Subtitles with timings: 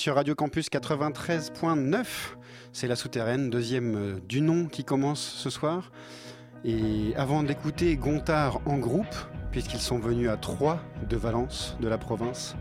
[0.00, 2.06] sur Radio Campus 93.9.
[2.72, 5.92] C'est la souterraine, deuxième euh, du nom qui commence ce soir.
[6.64, 9.14] Et avant d'écouter Gontard en groupe,
[9.50, 12.56] puisqu'ils sont venus à Troyes de Valence, de la province,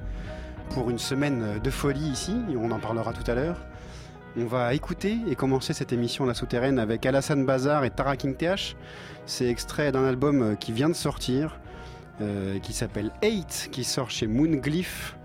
[0.71, 3.65] pour une semaine de folie ici, on en parlera tout à l'heure,
[4.37, 8.35] on va écouter et commencer cette émission La Souterraine avec Alassane Bazar et Tara King
[8.35, 8.75] TH.
[9.25, 11.57] C'est extrait d'un album euh, qui vient de sortir,
[12.19, 15.15] euh, qui s'appelle Eight, qui sort chez Moonglyph.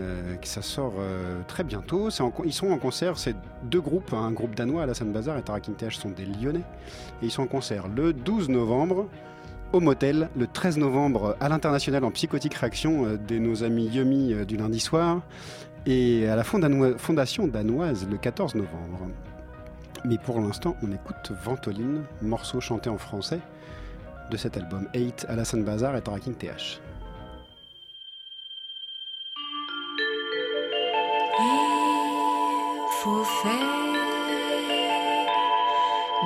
[0.00, 2.08] Euh, ça sort euh, très bientôt.
[2.44, 5.60] ils sont en concert, c'est deux groupes, hein, un groupe danois, Alassane Bazar et Tara
[5.60, 6.64] TH sont des Lyonnais.
[7.22, 9.08] Et ils sont en concert le 12 novembre
[9.72, 14.34] au motel, le 13 novembre à l'international en psychotique réaction euh, de nos amis Yumi
[14.46, 15.22] du lundi soir
[15.86, 19.08] et à la fondation danoise le 14 novembre.
[20.04, 23.40] Mais pour l'instant, on écoute Ventoline, morceau chanté en français
[24.30, 26.80] de cet album 8 Alassane Bazar et Tara TH.
[33.02, 33.94] Faut faire,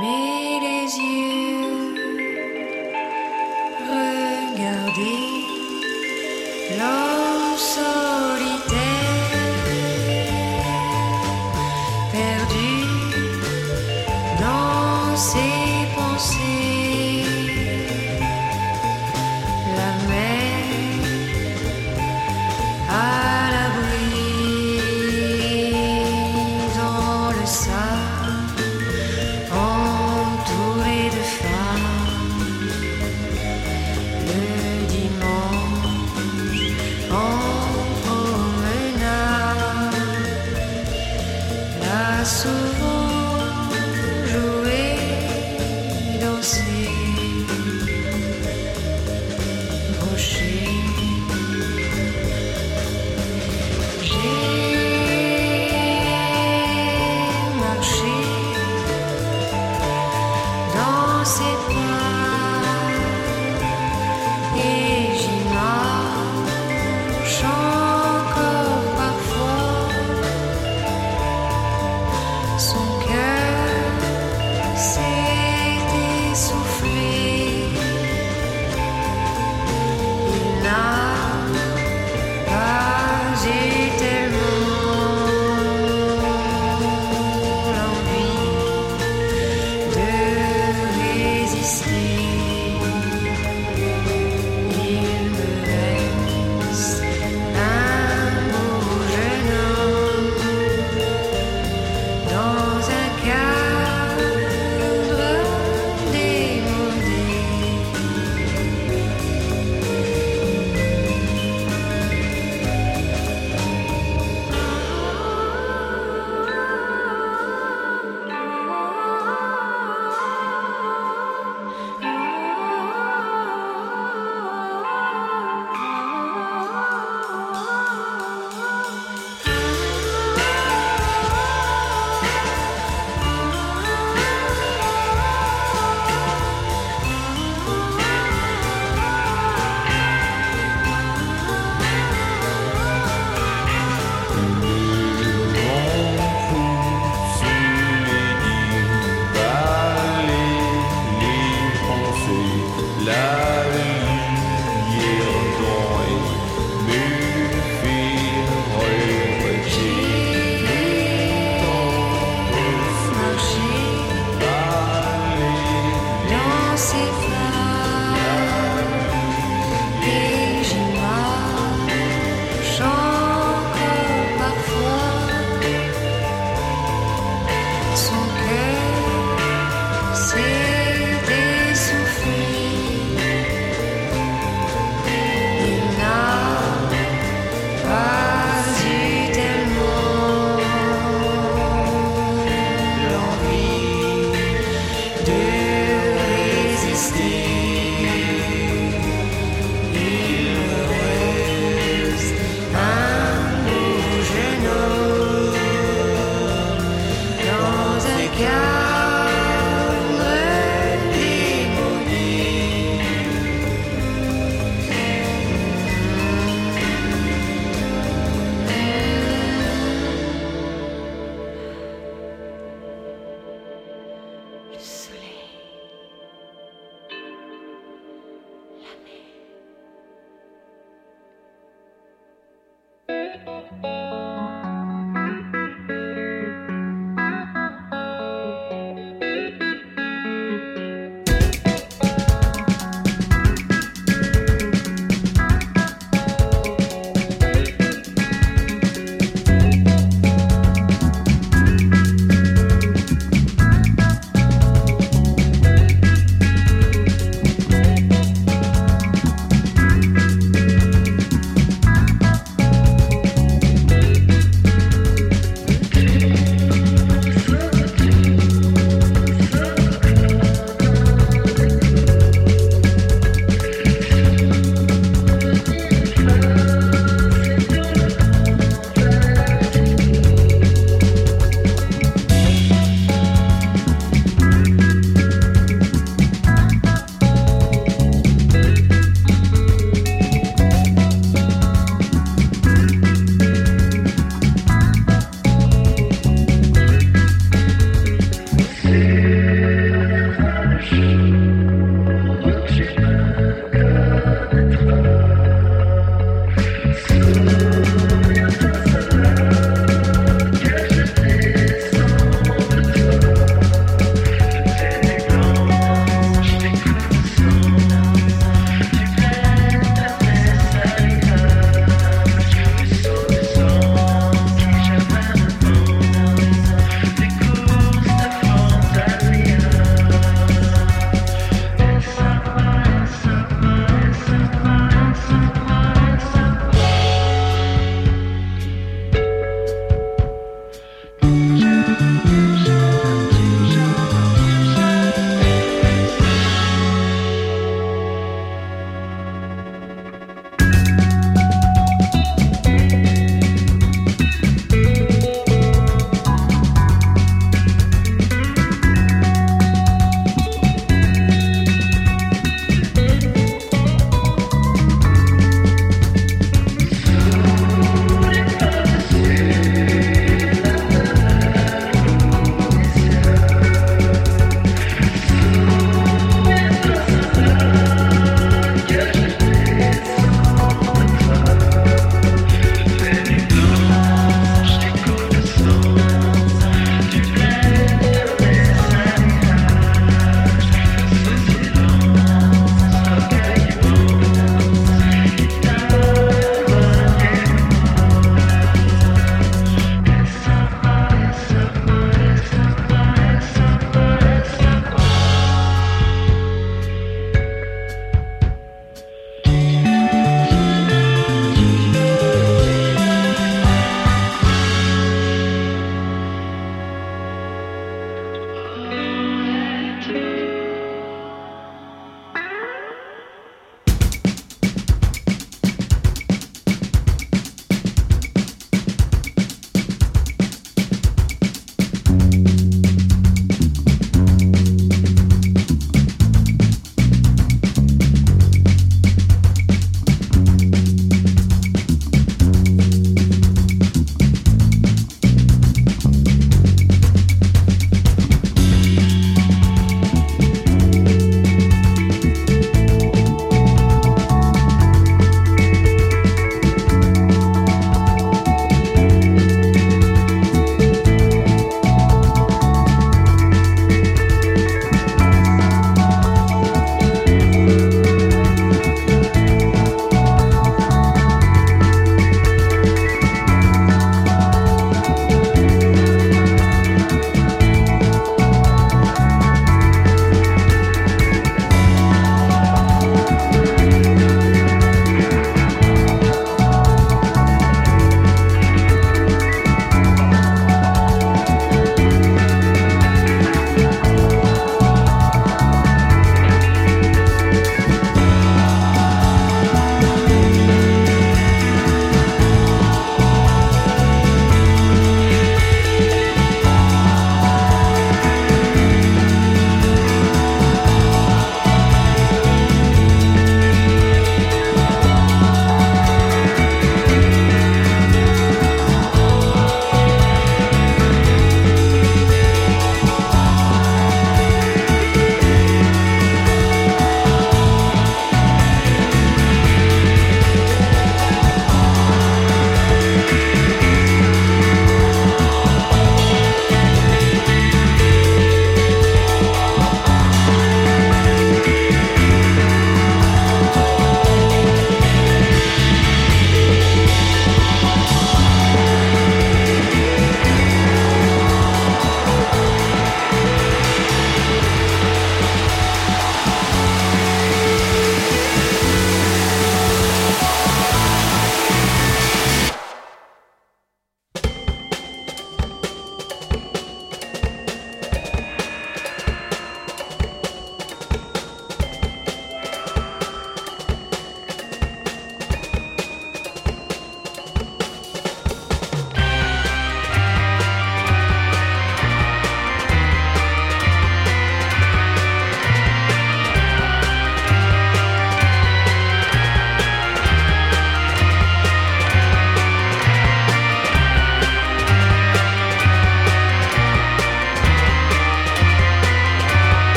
[0.00, 1.94] mais les yeux,
[3.90, 5.18] regardez
[6.78, 8.81] l'homme solitaire,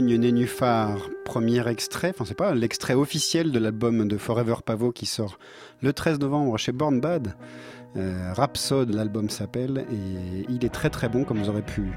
[0.00, 5.38] Nénuphar, premier extrait, enfin c'est pas l'extrait officiel de l'album de Forever Pavo qui sort
[5.82, 7.34] le 13 novembre chez Born Bad.
[7.96, 11.90] Euh, Rhapsode, l'album s'appelle, et il est très très bon comme vous aurez pu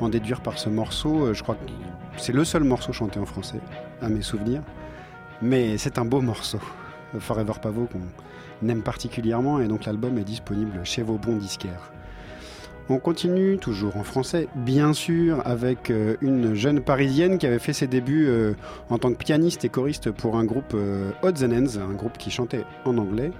[0.00, 1.26] en déduire par ce morceau.
[1.26, 1.70] Euh, je crois que
[2.18, 3.60] c'est le seul morceau chanté en français,
[4.02, 4.62] à mes souvenirs.
[5.40, 6.58] Mais c'est un beau morceau,
[7.18, 11.92] Forever Pavo, qu'on aime particulièrement, et donc l'album est disponible chez vos bons disquaires.
[12.90, 17.74] On continue toujours en français, bien sûr, avec euh, une jeune parisienne qui avait fait
[17.74, 18.54] ses débuts euh,
[18.88, 22.16] en tant que pianiste et choriste pour un groupe euh, Odds and Ends, un groupe
[22.16, 23.30] qui chantait en anglais.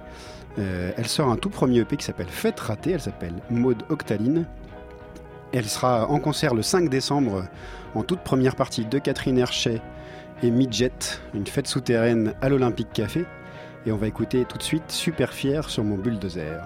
[0.57, 4.45] Elle sort un tout premier EP qui s'appelle Fête ratée, elle s'appelle Maude Octaline.
[5.53, 7.45] Elle sera en concert le 5 décembre
[7.95, 9.79] en toute première partie de Catherine Herchet
[10.43, 13.23] et Midget, une fête souterraine à l'Olympique Café.
[13.85, 16.61] Et on va écouter tout de suite Super fier sur mon bulldozer.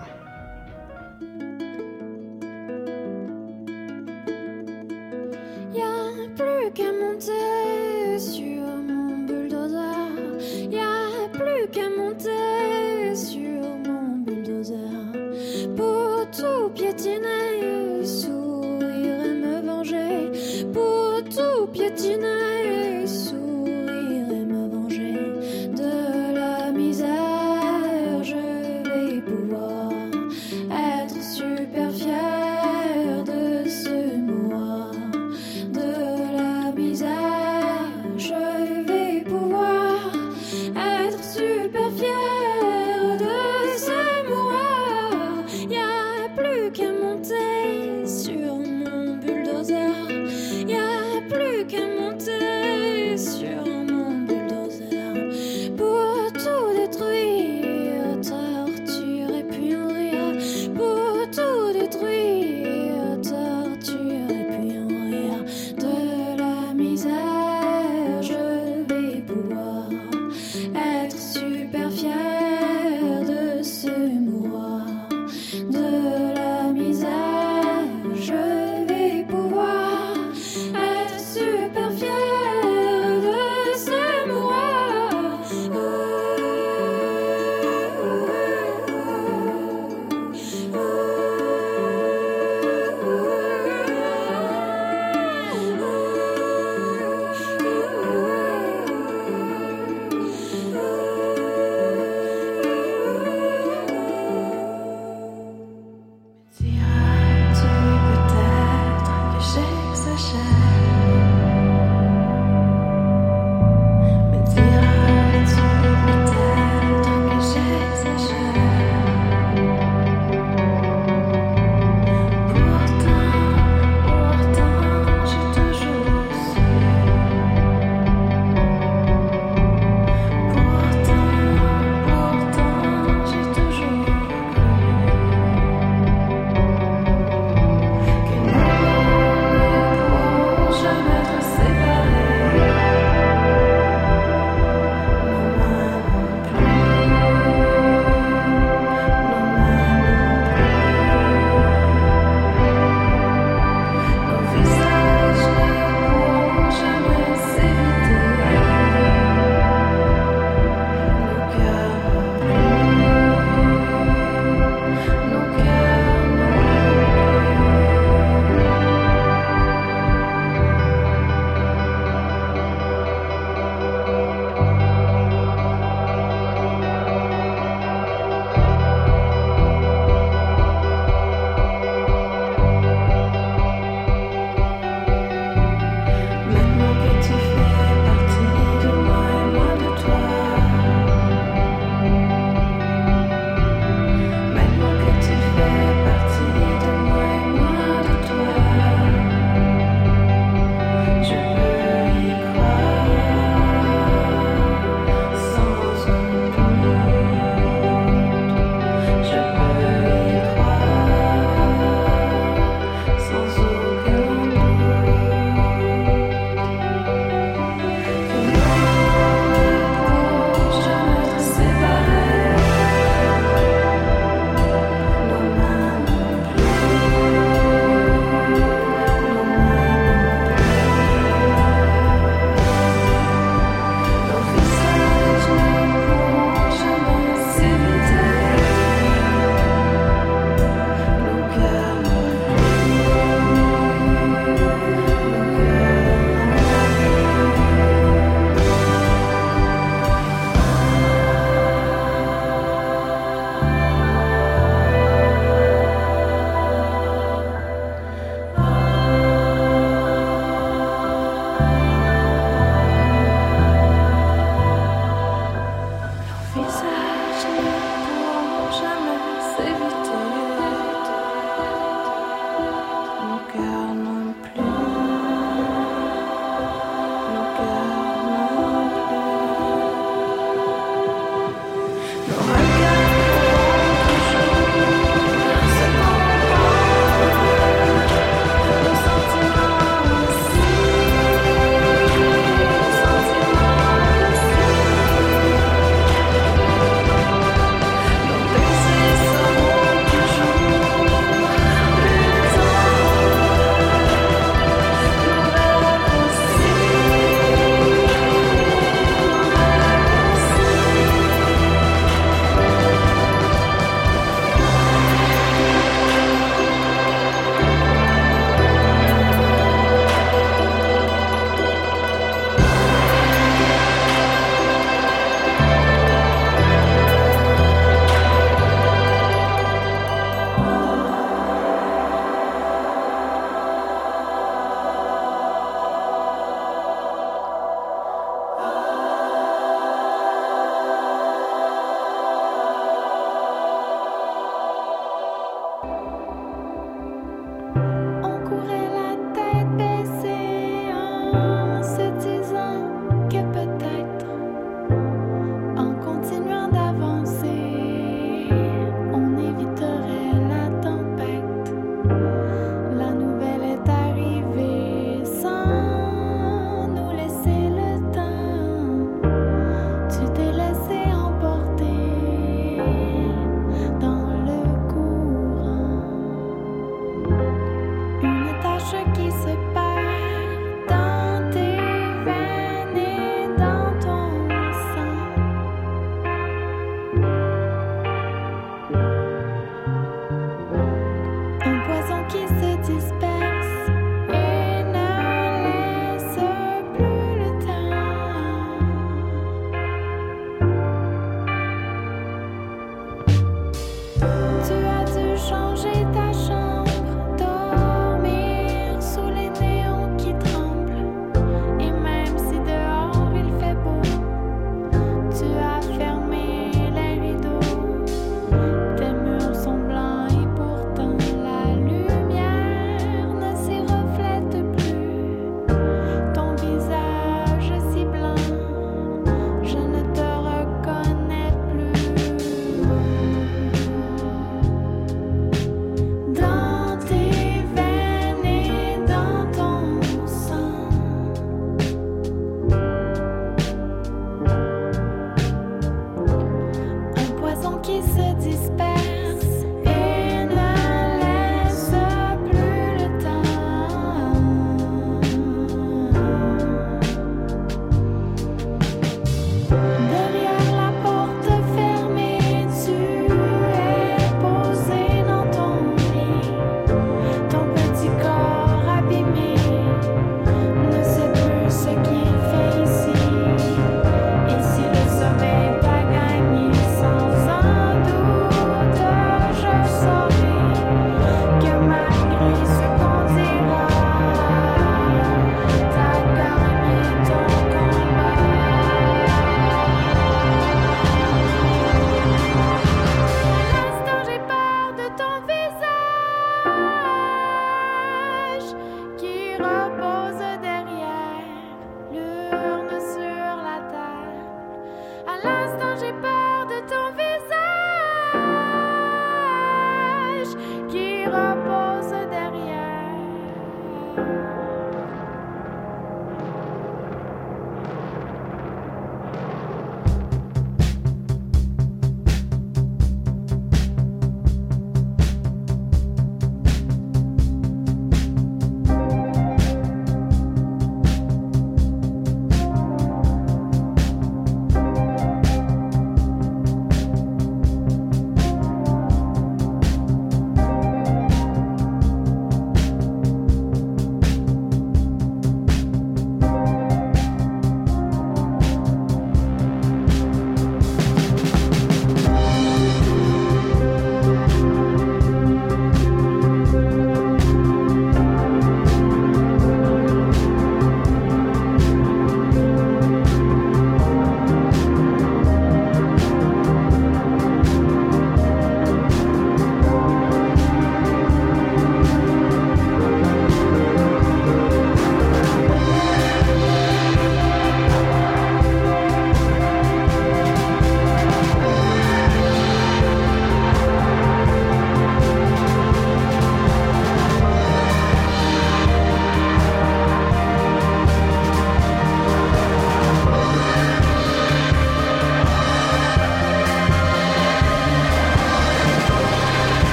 [17.19, 20.31] Piétiner, sourire et me venger.
[20.73, 22.42] Pour tout piétiner,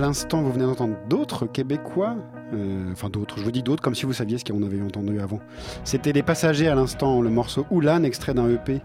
[0.00, 2.16] l'instant, vous venez d'entendre d'autres Québécois.
[2.54, 5.20] euh, Enfin, d'autres, je vous dis d'autres comme si vous saviez ce qu'on avait entendu
[5.20, 5.40] avant.
[5.84, 8.80] C'était Les Passagers à l'instant, le morceau Oulan, extrait d'un EP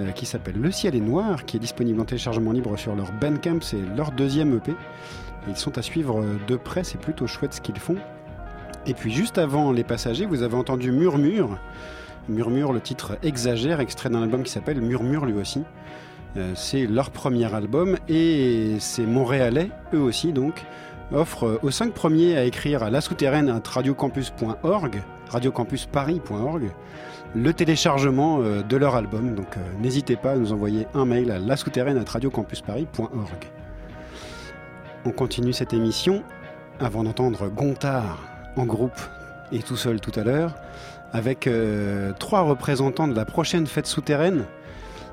[0.00, 3.12] euh, qui s'appelle Le ciel est noir, qui est disponible en téléchargement libre sur leur
[3.12, 3.58] Bandcamp.
[3.60, 4.74] C'est leur deuxième EP.
[5.48, 7.96] Ils sont à suivre de près, c'est plutôt chouette ce qu'ils font.
[8.86, 11.58] Et puis juste avant Les Passagers, vous avez entendu Murmure.
[12.28, 15.62] Murmure, le titre exagère, extrait d'un album qui s'appelle Murmure lui aussi.
[16.36, 20.64] Euh, c'est leur premier album et c'est montréalais, eux aussi donc,
[21.12, 26.70] offrent euh, aux cinq premiers à écrire à la souterraine à radiocampus.org, radiocampusparis.org,
[27.34, 29.34] le téléchargement euh, de leur album.
[29.34, 33.50] Donc n'hésitez pas à nous envoyer un mail à la souterraine à radiocampusparis.org.
[35.04, 36.22] On continue cette émission
[36.80, 38.18] avant d'entendre Gontard
[38.56, 39.00] en groupe
[39.52, 40.54] et tout seul tout à l'heure,
[41.12, 41.48] avec
[42.18, 44.44] trois représentants de la prochaine fête souterraine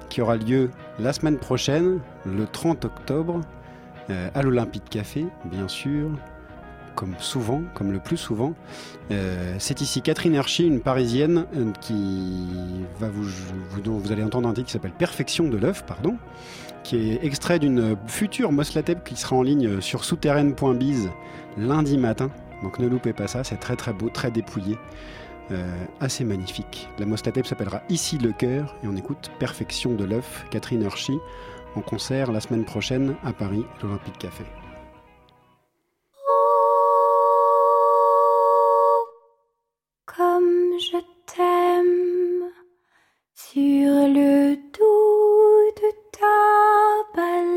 [0.09, 3.41] qui aura lieu la semaine prochaine, le 30 octobre,
[4.09, 6.09] euh, à l'Olympique Café, bien sûr,
[6.95, 8.53] comme souvent, comme le plus souvent.
[9.11, 12.45] Euh, c'est ici Catherine Herchy, une Parisienne, euh, qui
[12.99, 13.23] va vous,
[13.71, 16.17] vous- dont vous allez entendre un titre qui s'appelle Perfection de l'œuf, pardon,
[16.83, 21.09] qui est extrait d'une future Moslatep qui sera en ligne sur souterraine.biz
[21.57, 22.29] lundi matin.
[22.61, 24.77] Donc ne loupez pas ça, c'est très très beau, très dépouillé.
[25.51, 26.87] Euh, assez magnifique.
[26.99, 31.17] La Moslatep s'appellera Ici le cœur et on écoute Perfection de l'œuf, Catherine Herchy,
[31.75, 34.45] en concert la semaine prochaine à Paris, l'Olympique Café.
[40.05, 42.49] Comme je t'aime
[43.33, 47.52] sur le dos de ta baleine.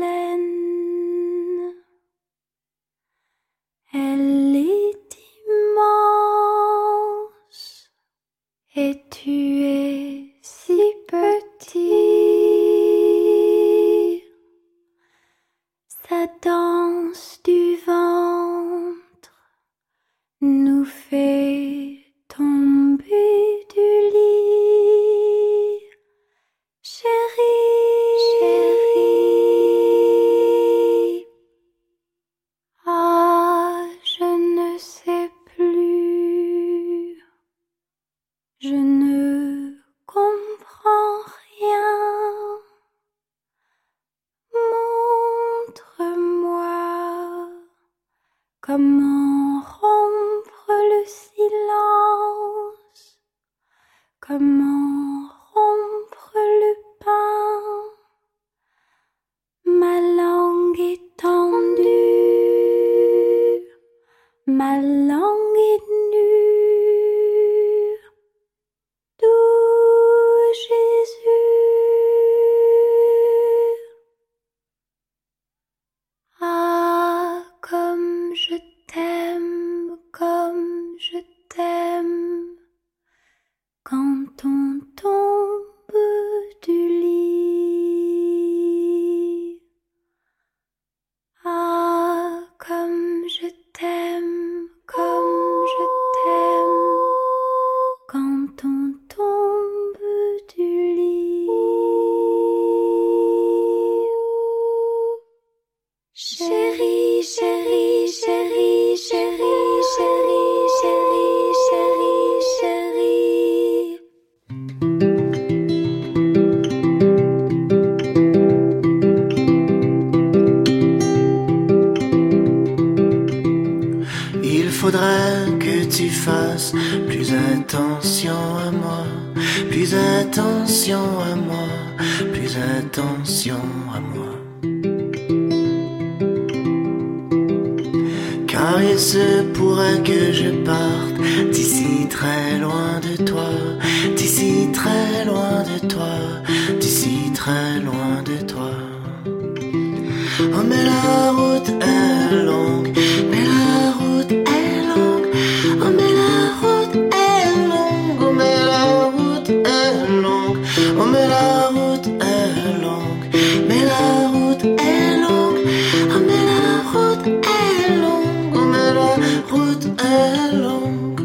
[169.49, 171.21] Route est longue.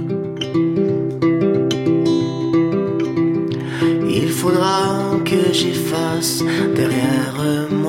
[4.09, 6.43] Il faudra que j'efface
[6.75, 7.82] derrière moi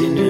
[0.00, 0.23] in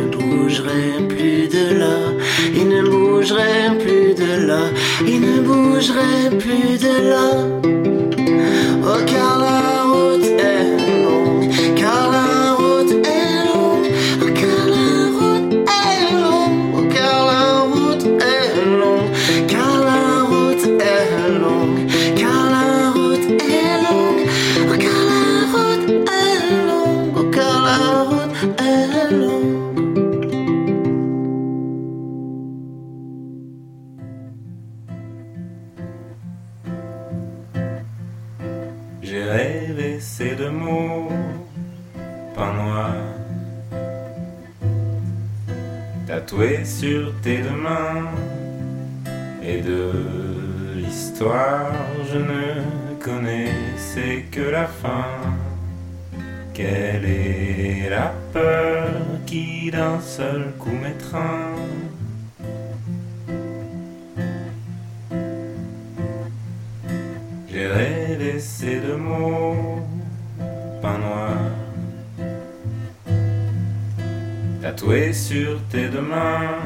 [74.65, 76.63] tatoué sur tes deux mains.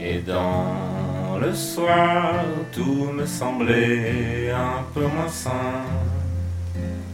[0.00, 2.32] Et dans le soir,
[2.72, 5.84] tout me semblait un peu moins sain.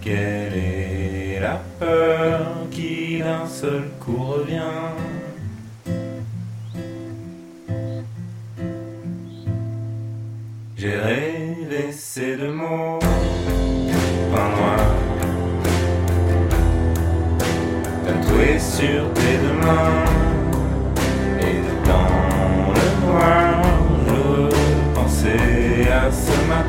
[0.00, 4.84] Quelle est la peur qui d'un seul coup revient?
[10.76, 13.05] J'ai rêvé ces deux mots.
[18.36, 20.04] jouer sur tes deux mains.
[21.40, 23.62] Et dans le noir
[24.06, 26.65] je pensais à ce matin.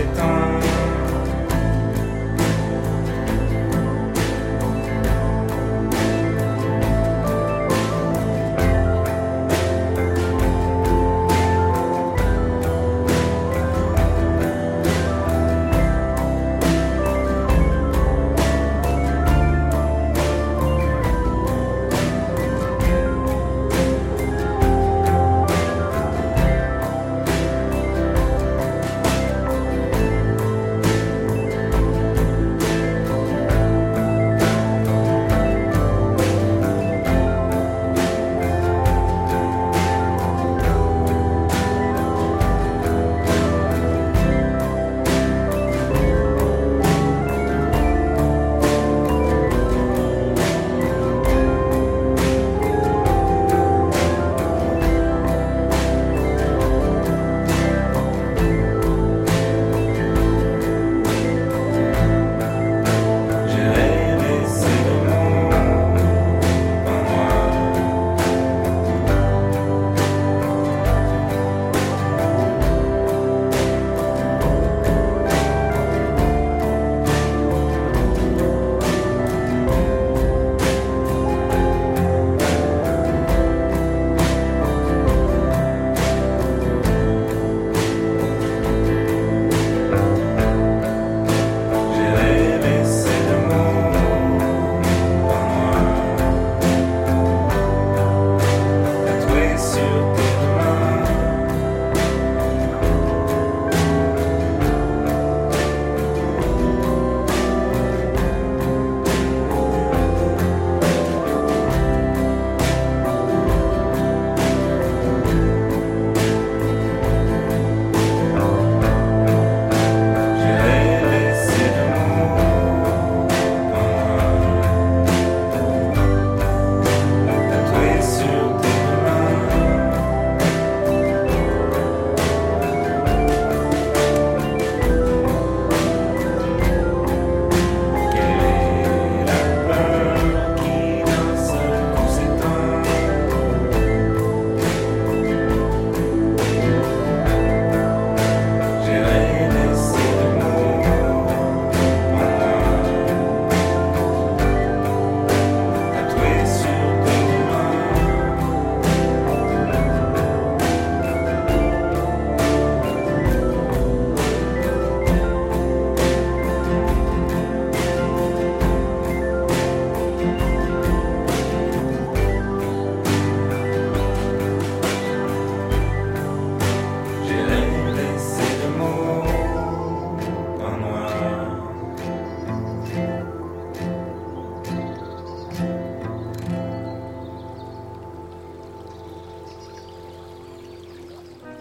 [0.00, 0.49] s'éteint.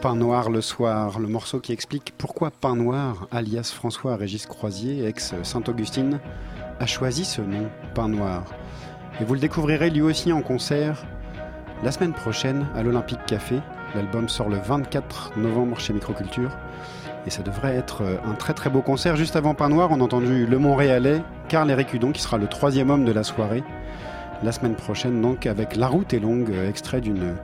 [0.09, 5.05] Pain Noir le soir, le morceau qui explique pourquoi Pain Noir, alias François Régis Croisier,
[5.05, 6.19] ex Sainte-Augustine,
[6.79, 8.45] a choisi ce nom, Pain Noir.
[9.21, 11.05] Et vous le découvrirez lui aussi en concert
[11.83, 13.59] la semaine prochaine à l'Olympique Café.
[13.93, 16.57] L'album sort le 24 novembre chez Microculture.
[17.27, 19.15] Et ça devrait être un très très beau concert.
[19.15, 22.89] Juste avant Pain Noir, on a entendu le Montréalais, Carl Hudon, qui sera le troisième
[22.89, 23.63] homme de la soirée.
[24.41, 27.35] La semaine prochaine, donc, avec La route est longue, extrait d'une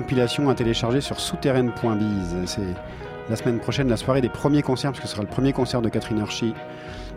[0.00, 2.36] compilation à télécharger sur souterraine.biz.
[2.46, 2.74] C'est
[3.28, 5.82] la semaine prochaine la soirée des premiers concerts, parce que ce sera le premier concert
[5.82, 6.54] de Catherine Archie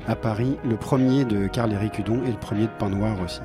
[0.05, 3.39] à Paris, le premier de Carl-Éric Hudon et le premier de Pain Noir aussi.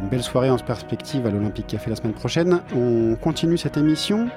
[0.00, 2.60] Une belle soirée en perspective à l'Olympique Café la semaine prochaine.
[2.76, 4.28] On continue cette émission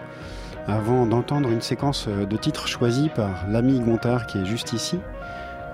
[0.65, 4.99] avant d'entendre une séquence de titres choisis par l'ami Gontard qui est juste ici.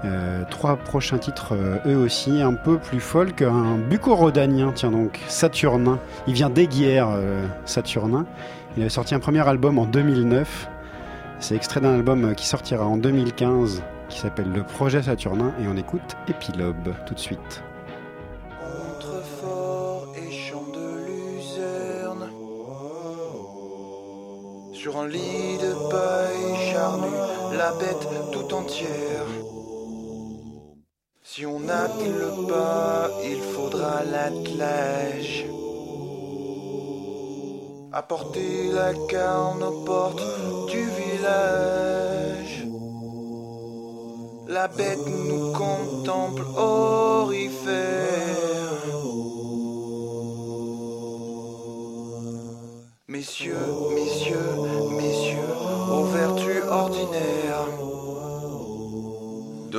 [0.04, 3.42] Euh, trois prochains titres, euh, eux aussi, un peu plus folk.
[3.42, 6.00] Un bucorodanien, tiens donc, Saturnin.
[6.28, 8.26] Il vient d'Aiguière, euh, Saturnin.
[8.76, 10.70] Il avait sorti un premier album en 2009.
[11.40, 15.78] C'est extrait d'un album qui sortira en 2015 qui s'appelle Le Projet Saturnin et on
[15.78, 17.64] écoute Épilobe tout de suite.
[24.74, 27.12] Sur un lit de paille charnu,
[27.56, 29.61] la bête tout entière.
[31.34, 35.46] Si on n'attelle pas, il faudra l'attelage.
[37.94, 40.22] Apporter la carne aux portes
[40.68, 42.68] du village.
[44.50, 47.72] La bête nous contemple orifère.
[53.08, 53.56] Messieurs,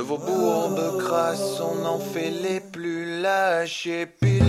[0.03, 4.42] vos bourbes crasses, on en fait les plus lâches épilobes.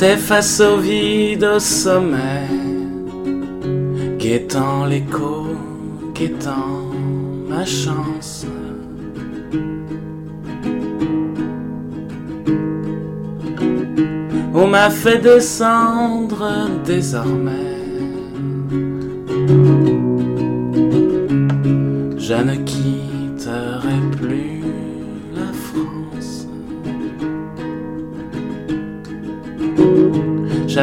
[0.00, 2.46] J'étais face au vide, au sommet,
[4.16, 5.48] guettant l'écho,
[6.14, 6.92] guettant
[7.48, 8.46] ma chance.
[14.54, 17.78] On m'a fait descendre désormais.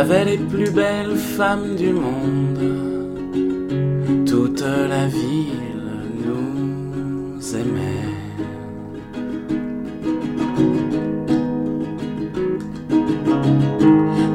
[0.08, 2.60] Les plus belles femmes du monde.
[4.26, 5.82] Toute la ville
[6.26, 8.14] nous aimait.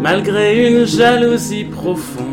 [0.02, 2.29] Malgré une jalousie profonde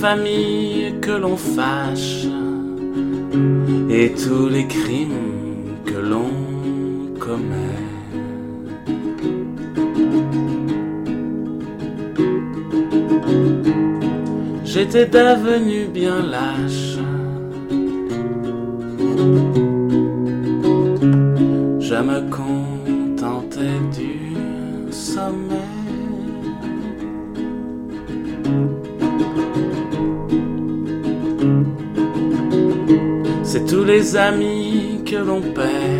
[0.00, 2.24] famille que l'on fâche
[3.90, 6.30] et tous les crimes que l'on
[7.18, 7.78] commet.
[14.64, 16.67] J'étais devenu bien lâche.
[35.10, 35.97] Que l'on perd et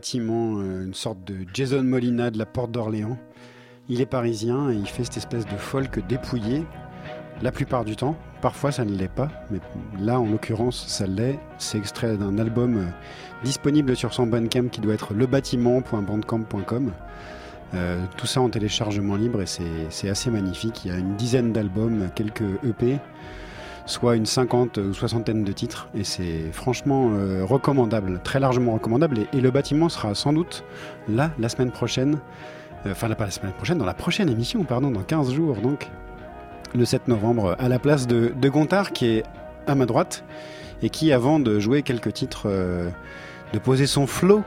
[0.00, 3.18] bâtiment, euh, une sorte de Jason Molina de la porte d'Orléans.
[3.90, 6.64] Il est parisien et il fait cette espèce de folk dépouillé
[7.42, 8.16] la plupart du temps.
[8.40, 9.58] Parfois ça ne l'est pas, mais
[9.98, 11.38] là en l'occurrence ça l'est.
[11.58, 12.86] C'est extrait d'un album euh,
[13.44, 16.92] disponible sur son Bandcamp qui doit être lebâtiment.bandcamp.com.
[17.74, 20.86] Euh, tout ça en téléchargement libre et c'est c'est assez magnifique.
[20.86, 22.98] Il y a une dizaine d'albums, quelques EP,
[23.90, 29.26] soit une cinquante ou soixantaine de titres et c'est franchement euh, recommandable, très largement recommandable.
[29.32, 30.64] Et, le bâtiment sera sans doute
[31.08, 32.18] là la semaine prochaine,
[32.86, 35.88] euh, enfin pas la semaine prochaine, dans la prochaine émission, pardon, dans 15 jours donc,
[36.74, 39.24] le 7 novembre, à la place de, de Gontard qui est
[39.66, 40.24] à ma droite
[40.82, 42.88] et qui, avant de jouer quelques titres, euh,
[43.52, 44.42] de poser son flow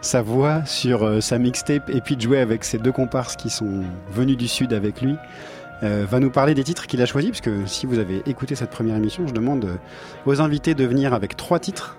[0.00, 3.84] sa voix sur sa mixtape et puis de jouer avec ses deux comparses qui sont
[4.10, 5.14] venus du sud avec lui,
[5.82, 8.54] euh, va nous parler des titres qu'il a choisis, parce que si vous avez écouté
[8.54, 9.76] cette première émission, je demande euh,
[10.26, 11.98] aux invités de venir avec trois titres.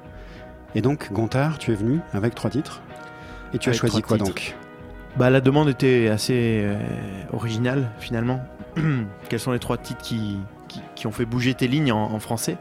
[0.73, 2.81] Et donc, Gontard, tu es venu avec trois titres.
[3.53, 4.29] Et tu as choisi quoi titres.
[4.29, 4.55] donc?
[5.17, 6.77] Bah, la demande était assez euh,
[7.33, 8.41] originale finalement.
[9.29, 12.19] Quels sont les trois titres qui, qui, qui ont fait bouger tes lignes en, en
[12.19, 12.57] français?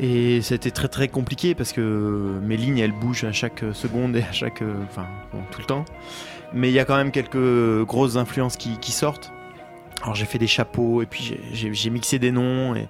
[0.00, 4.22] Et c'était très très compliqué parce que mes lignes elles bougent à chaque seconde et
[4.22, 4.62] à chaque.
[4.88, 5.84] Enfin, bon, tout le temps.
[6.54, 9.30] Mais il y a quand même quelques grosses influences qui, qui sortent.
[10.02, 12.88] Alors j'ai fait des chapeaux et puis j'ai- mixé des noms et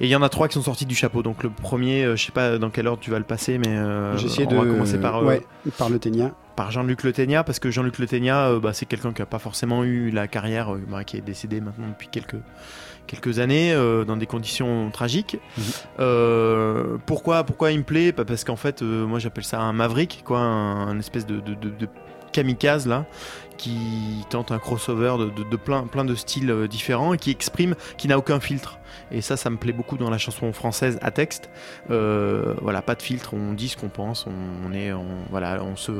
[0.00, 1.22] il y en a trois qui sont sortis du chapeau.
[1.22, 3.68] Donc le premier, euh, je sais pas dans quel ordre tu vas le passer, mais
[3.68, 4.56] euh, on de.
[4.56, 5.42] va commencer par euh, ouais,
[5.78, 6.32] par le Ténia.
[6.56, 9.26] par Jean-Luc Le Ténia, parce que Jean-Luc Le Ténia, euh, bah, c'est quelqu'un qui a
[9.26, 12.36] pas forcément eu la carrière, bah, qui est décédé maintenant depuis quelques,
[13.06, 13.74] quelques années,
[14.06, 15.36] dans des conditions tragiques.
[15.58, 16.98] Mhm.
[17.06, 18.12] Pourquoi, pourquoi il me plaît?
[18.12, 21.54] Bah, Parce qu'en fait, moi j'appelle ça un maverick, quoi, un, un espèce de, de,
[21.54, 21.88] de- de
[22.32, 23.04] kamikaze là,
[23.56, 27.30] qui tente un crossover de, de- de plein, plein de styles euh, différents et qui
[27.30, 28.78] exprime, qui n'a aucun filtre.
[29.12, 31.50] Et ça, ça me plaît beaucoup dans la chanson française à texte.
[31.90, 35.76] Euh, voilà, pas de filtre, on dit ce qu'on pense, on, est, on, voilà, on
[35.76, 35.92] se,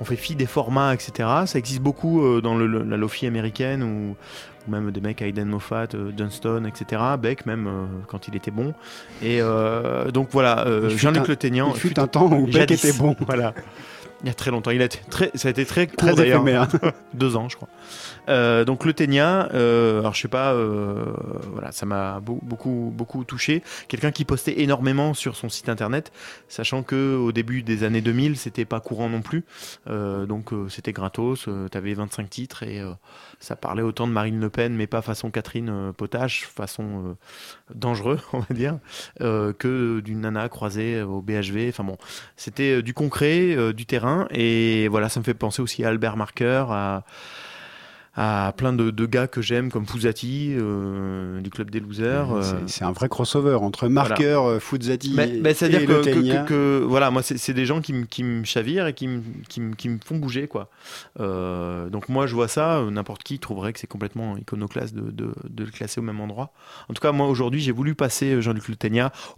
[0.00, 1.28] on fait fi des formats, etc.
[1.46, 4.16] Ça existe beaucoup euh, dans le- la lofi américaine ou,
[4.66, 7.02] ou même des mecs Hayden Moffat, Johnston, etc.
[7.20, 7.70] Beck même
[8.08, 8.74] quand il était bon.
[9.22, 11.70] Et euh, donc voilà, Jean-Luc Le Ténian.
[11.74, 13.14] Il fut un temps où Beck était bon.
[13.26, 13.54] Voilà.
[14.22, 14.70] Il y a très longtemps.
[14.70, 16.68] Il a été très, ça a été très court Très éphémère.
[17.14, 17.68] Deux ans, je crois.
[18.28, 21.04] Euh, donc le Ténia, euh, alors je sais pas, euh,
[21.52, 23.62] voilà, ça m'a beau- beaucoup, beaucoup touché.
[23.88, 26.12] Quelqu'un qui postait énormément sur son site internet,
[26.48, 29.44] sachant que au début des années 2000, c'était pas courant non plus.
[29.86, 31.48] Donc c'était gratos.
[31.70, 32.82] tu avais 25 titres et
[33.38, 37.16] ça parlait autant de Marine Le Pen, mais pas façon Catherine Potache, façon
[37.74, 38.78] dangereux, on va dire,
[39.20, 41.68] que d'une nana croisée au BHV.
[41.68, 41.96] Enfin bon,
[42.36, 46.64] c'était du concret, du terrain, et voilà, ça me fait penser aussi à Albert Marker,
[48.18, 52.32] à plein de, de gars que j'aime, comme Fouzati, euh, du Club des Losers.
[52.32, 56.02] euh, C'est- un vrai crossover entre Marqueur, euh, Fuzzati mais, et, mais c'est-à-dire et que,
[56.04, 56.10] que-
[56.44, 59.22] que- que- voilà, moi, c'est des gens qui, me- qui chavirent et qui me,
[60.04, 60.70] font bouger, quoi.
[61.20, 65.10] Euh, donc moi, je vois ça, euh, n'importe qui trouverait que c'est complètement iconoclaste de,
[65.10, 66.52] de, de le classer au même endroit.
[66.88, 68.76] En tout cas, moi, aujourd'hui, j'ai voulu passer Jean-Luc Le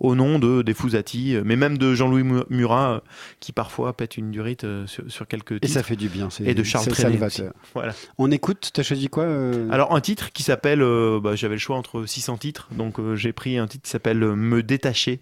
[0.00, 3.02] au nom de des Fouzati, mais même de Jean-Louis Mu- Murat,
[3.40, 5.74] qui parfois pète une durite sur, sur quelques Et titres.
[5.74, 6.28] ça fait du bien.
[6.44, 7.52] Et de Charles salvateur.
[7.74, 7.92] Voilà.
[8.18, 11.60] On écoute, t'as choisi quoi euh, Alors un titre qui s'appelle, euh, bah, j'avais le
[11.60, 15.20] choix entre 600 titres, donc euh, j'ai pris un titre qui s'appelle Me détacher,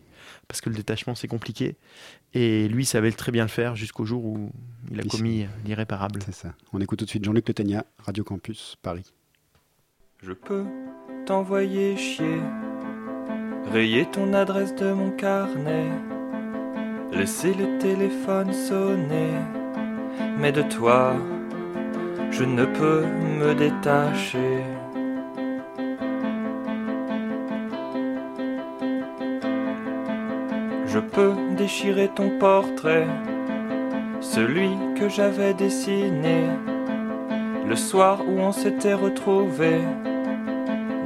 [0.49, 1.76] parce que le détachement c'est compliqué,
[2.34, 4.51] et lui savait très bien le faire jusqu'au jour où
[4.90, 5.16] il a Ici.
[5.16, 6.20] commis l'irréparable.
[6.24, 6.55] C'est ça.
[6.72, 9.12] On écoute tout de suite Jean-Luc Le Ténia, Radio Campus, Paris.
[10.22, 10.64] Je peux
[11.26, 12.40] t'envoyer chier,
[13.72, 15.90] rayer ton adresse de mon carnet,
[17.12, 19.32] laisser le téléphone sonner,
[20.38, 21.16] mais de toi,
[22.31, 23.05] je ne peux
[23.41, 24.62] me détacher.
[30.87, 33.07] Je peux déchirer ton portrait,
[34.20, 36.45] celui que j'avais dessiné
[37.68, 39.83] le soir où on s'était retrouvés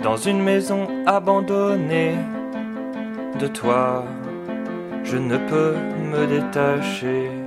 [0.03, 2.15] dans une maison abandonnée
[3.39, 4.05] de toi.
[5.05, 5.75] Je ne peux
[6.13, 7.40] me détacher.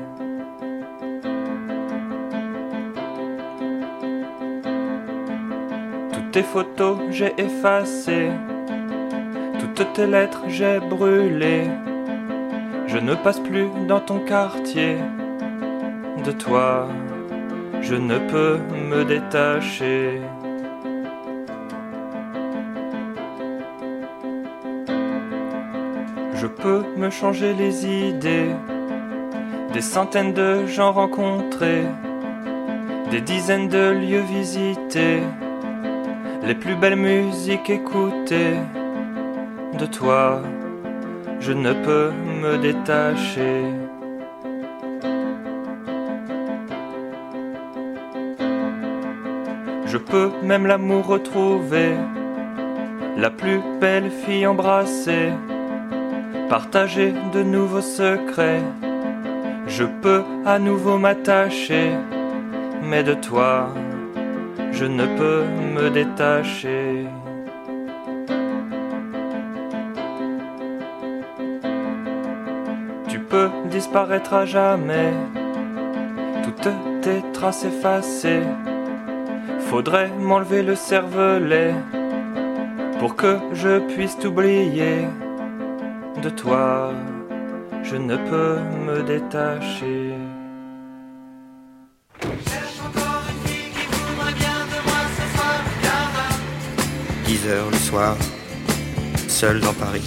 [6.34, 8.32] Tes photos j'ai effacées,
[9.60, 11.70] toutes tes lettres j'ai brûlées.
[12.88, 14.98] Je ne passe plus dans ton quartier.
[16.26, 16.88] De toi
[17.82, 18.58] je ne peux
[18.90, 20.22] me détacher.
[26.34, 28.56] Je peux me changer les idées,
[29.72, 31.86] des centaines de gens rencontrés,
[33.12, 35.22] des dizaines de lieux visités,
[36.46, 38.58] les plus belles musiques écoutées.
[39.80, 40.42] De toi,
[41.40, 43.64] je ne peux me détacher.
[49.86, 51.94] Je peux même l'amour retrouver,
[53.16, 55.32] la plus belle fille embrassée,
[56.50, 58.64] partager de nouveaux secrets.
[59.68, 61.92] Je peux à nouveau m'attacher,
[62.82, 63.70] mais de toi,
[64.74, 65.44] je ne peux
[65.76, 67.06] me détacher.
[73.08, 75.14] Tu peux disparaître à jamais,
[76.44, 76.70] toutes
[77.02, 78.44] tes traces effacées.
[79.60, 81.74] Faudrait m'enlever le cervelet
[83.00, 85.08] pour que je puisse t'oublier
[86.22, 86.92] de toi.
[87.84, 90.13] Je ne peux me détacher.
[97.48, 98.16] Heures le soir,
[99.28, 100.04] seul dans Paris.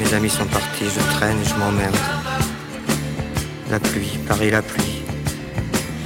[0.00, 1.96] Mes amis sont partis, je traîne je m'emmerde.
[3.70, 5.02] La pluie, Paris la pluie.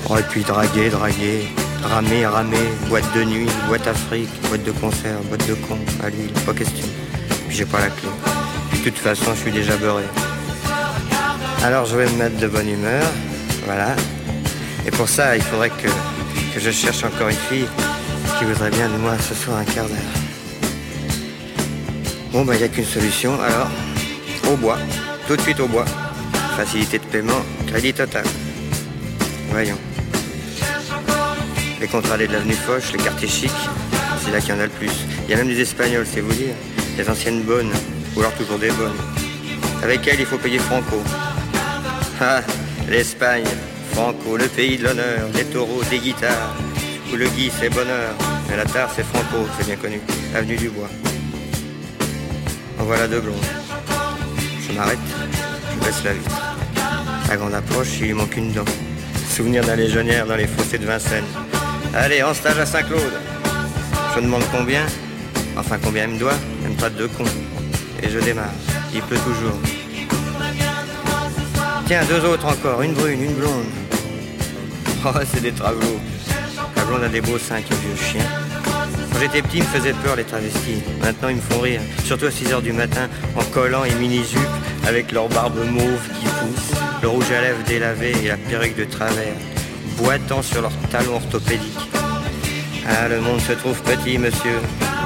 [0.09, 1.49] Oh, et puis draguer, draguer,
[1.82, 6.32] ramer, ramer, boîte de nuit, boîte Afrique, boîte de concert, boîte de con, à Lille,
[6.45, 6.86] pas question.
[7.49, 8.09] Puis j'ai pas la clé.
[8.70, 10.05] Puis de toute façon, je suis déjà beurré.
[11.64, 13.05] Alors je vais me mettre de bonne humeur,
[13.64, 13.97] voilà.
[14.86, 15.89] Et pour ça, il faudrait que
[16.59, 17.68] je cherche encore une fille
[18.39, 19.99] qui voudrait bien de moi ce soir un quart d'heure.
[22.30, 23.68] Bon, bah, il n'y a qu'une solution, alors,
[24.49, 24.78] au bois,
[25.26, 25.84] tout de suite au bois.
[26.57, 28.24] Facilité de paiement, crédit total.
[29.51, 29.78] Voyons.
[31.80, 33.51] Les contrats de l'avenue Foch, les quartiers chics,
[34.24, 34.91] c'est là qu'il y en a le plus.
[35.24, 36.55] Il y a même des Espagnols, c'est vous dire.
[36.97, 37.72] Des anciennes bonnes,
[38.14, 38.99] ou alors toujours des bonnes.
[39.82, 41.03] Avec elles, il faut payer Franco.
[42.20, 42.41] Ah,
[42.89, 43.47] l'Espagne,
[43.93, 46.55] Franco, le pays de l'honneur, des taureaux, des guitares.
[47.12, 48.14] Où le gui, c'est bonheur.
[48.49, 50.01] Mais la tare, c'est Franco, c'est bien connu.
[50.34, 50.88] Avenue du Bois.
[52.80, 53.36] En voilà deux blondes.
[54.66, 54.99] Je m'arrête,
[55.72, 56.42] je baisse la vitre.
[57.30, 58.64] À grande approche, il lui manque une dent.
[59.30, 61.24] Souvenir d'un légionnaire dans les fossés de Vincennes.
[61.94, 63.12] Allez, en stage à Saint-Claude.
[64.14, 64.84] Je demande combien?
[65.57, 66.38] Enfin, combien il me doit?
[66.62, 67.24] Même pas de cons.
[68.03, 68.53] Et je démarre.
[68.94, 69.59] Il pleut toujours.
[71.86, 72.82] Tiens, deux autres encore.
[72.82, 73.66] Une brune, une blonde.
[75.05, 76.01] Oh, c'est des travelots.
[76.89, 78.24] Blonde a des beaux seins, qui vieux chien.
[79.12, 80.82] Quand j'étais petit, il me faisait peur les travestis.
[81.03, 81.80] Maintenant, ils me font rire.
[82.05, 84.41] Surtout à 6 heures du matin, en collant et mini-jupe,
[84.86, 88.84] avec leur barbe mauve qui pousse, le rouge à lèvres délavé et la perruque de
[88.84, 89.34] travers,
[89.99, 91.91] boitant sur leurs talons orthopédiques.
[92.89, 94.59] Ah, le monde se trouve petit, monsieur.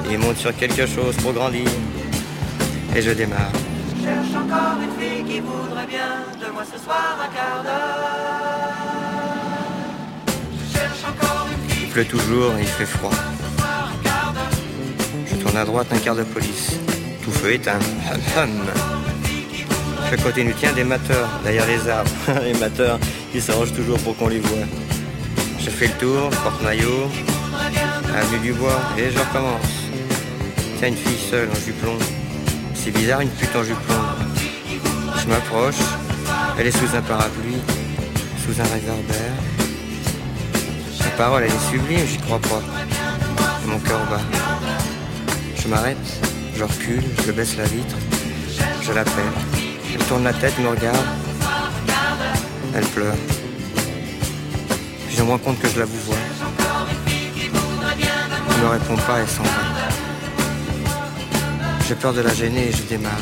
[0.09, 1.68] Il monte sur quelque chose pour grandir.
[2.95, 3.51] Et je démarre.
[11.93, 13.12] Pleut toujours et il fait froid.
[15.26, 16.78] Je tourne à droite un quart de police.
[17.22, 17.78] Tout feu éteint.
[18.11, 18.66] Hum, hum.
[20.11, 20.55] Je continue.
[20.59, 22.11] Tiens, des mateurs derrière les arbres.
[22.45, 22.99] les mateurs,
[23.34, 24.66] ils s'arrangent toujours pour qu'on les voit.
[25.59, 27.11] Je fais le tour, porte-maillot,
[28.16, 29.72] avenue du bois, et je recommence.
[30.78, 31.99] Tiens, une fille seule en juplon.
[32.74, 34.03] C'est bizarre, une pute en juplon.
[35.22, 35.82] Je m'approche.
[36.59, 37.61] Elle est sous un parapluie,
[38.45, 39.52] sous un réverbère.
[41.03, 42.63] Sa parole, elle est sublime, j'y crois pas.
[43.67, 44.21] Mon cœur bat.
[45.57, 45.97] Je m'arrête,
[46.57, 47.97] je recule, je baisse la vitre,
[48.83, 49.33] je l'appelle.
[49.95, 51.07] Elle tourne la tête, me regarde.
[52.75, 53.15] Elle pleure.
[55.07, 56.17] Puis je me rends compte que je la vous vois.
[58.51, 59.51] Elle ne répond pas, elle s'en va.
[61.87, 63.13] J'ai peur de la gêner et je démarre.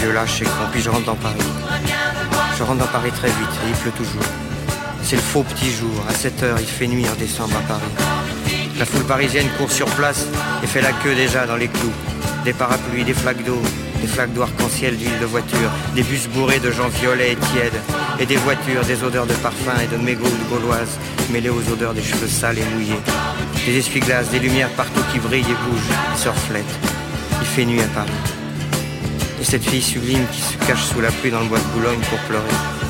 [0.00, 1.38] Je lâche et puis je rentre dans Paris.
[2.58, 4.22] Je rentre dans Paris très vite et il pleut toujours.
[5.12, 5.90] C'est le faux petit jour.
[6.08, 7.82] À 7 heures, il fait nuit en décembre à Paris.
[8.78, 10.24] La foule parisienne court sur place
[10.64, 11.92] et fait la queue déjà dans les clous.
[12.46, 13.60] Des parapluies, des flaques d'eau,
[14.00, 17.78] des flaques d'eau arc-en-ciel d'huile de voiture, des bus bourrés de gens violets et tièdes,
[18.20, 20.96] et des voitures, des odeurs de parfum et de mégots de gauloises,
[21.30, 23.02] mêlées aux odeurs des cheveux sales et mouillés.
[23.66, 26.78] Des essuie-glaces, des lumières partout qui brillent et bougent, se reflètent.
[27.42, 28.10] Il fait nuit à Paris.
[29.42, 32.00] Et cette fille sublime qui se cache sous la pluie dans le bois de Boulogne
[32.08, 32.81] pour pleurer.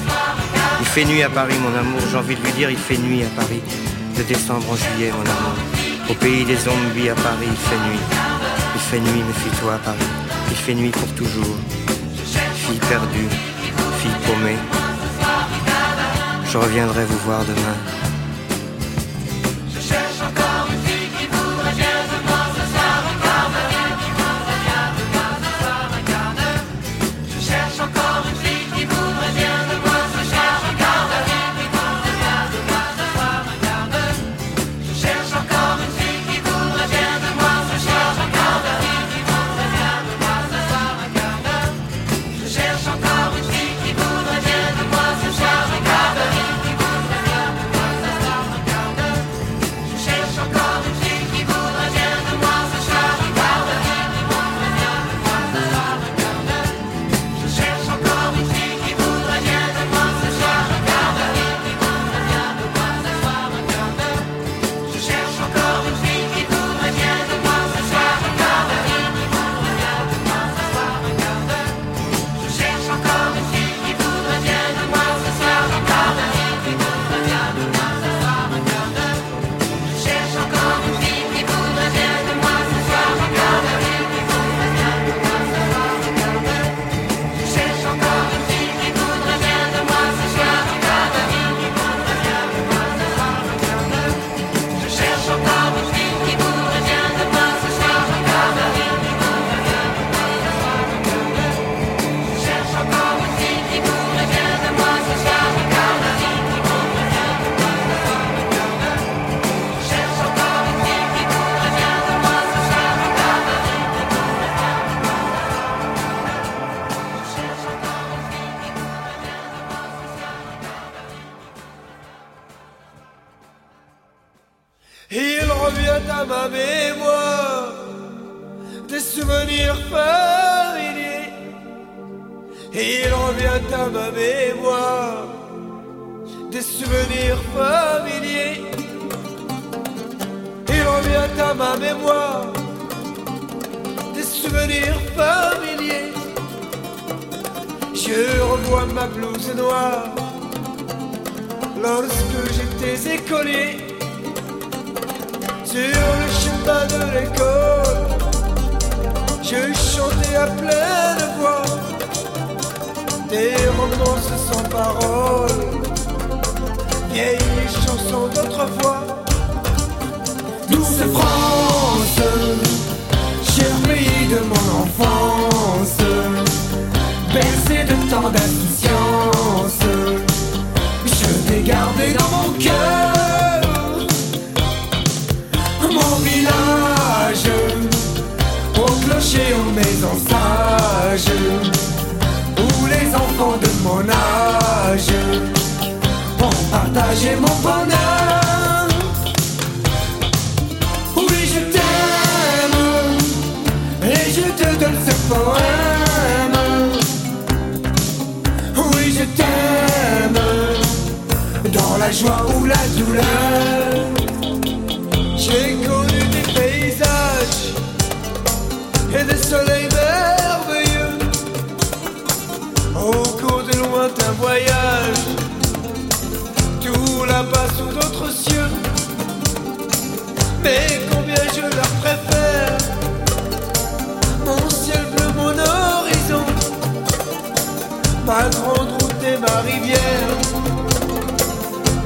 [0.82, 3.22] Il fait nuit à Paris, mon amour, j'ai envie de lui dire, il fait nuit
[3.22, 3.62] à Paris.
[4.18, 5.56] De décembre en juillet, mon amour.
[6.10, 8.02] Au pays des zombies à Paris, il fait nuit.
[8.74, 10.10] Il fait nuit, méfie-toi à Paris.
[10.50, 11.56] Il fait nuit pour toujours.
[12.56, 13.28] Fille perdue,
[14.00, 14.58] fille paumée.
[16.50, 18.01] Je reviendrai vous voir demain.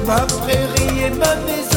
[0.07, 1.76] Ma prairie et ma maison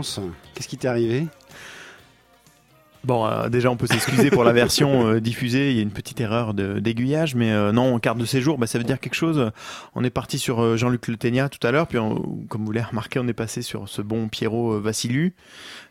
[0.00, 0.20] 12 France.
[0.54, 1.26] Qu'est-ce qui t'est arrivé?
[3.02, 5.70] Bon, euh, déjà, on peut s'excuser pour la version euh, diffusée.
[5.70, 8.66] Il y a une petite erreur d'aiguillage, mais euh, non, en carte de séjour, bah,
[8.66, 9.50] ça veut dire quelque chose.
[9.94, 11.98] On est parti sur Jean-Luc Le Ténia tout à l'heure, puis
[12.48, 15.34] comme vous l'avez remarqué, on est passé sur ce bon Pierrot Vassilu.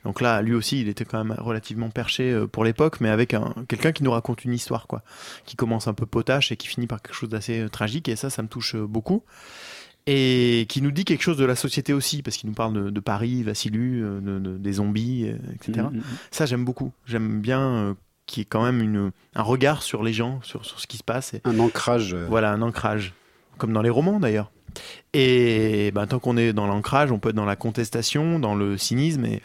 [0.03, 3.55] Donc là, lui aussi, il était quand même relativement perché pour l'époque, mais avec un,
[3.67, 5.01] quelqu'un qui nous raconte une histoire, quoi,
[5.45, 8.07] qui commence un peu potache et qui finit par quelque chose d'assez tragique.
[8.07, 9.23] Et ça, ça me touche beaucoup.
[10.07, 12.89] Et qui nous dit quelque chose de la société aussi, parce qu'il nous parle de,
[12.89, 15.87] de Paris, Vassilu, euh, de- de- des zombies, euh, etc.
[15.91, 16.01] Mhm.
[16.31, 16.91] Ça, j'aime beaucoup.
[17.05, 17.93] J'aime bien euh,
[18.25, 20.97] qu'il y ait quand même une, un regard sur les gens, sur, sur ce qui
[20.97, 21.35] se passe.
[21.35, 22.13] Et, Un ancrage.
[22.15, 23.13] euh, voilà, un ancrage.
[23.59, 24.51] Comme dans les romans d'ailleurs.
[25.13, 28.77] Et ben, tant qu'on est dans l'ancrage, on peut être dans la contestation, dans le
[28.77, 29.25] cynisme.
[29.25, 29.41] Et,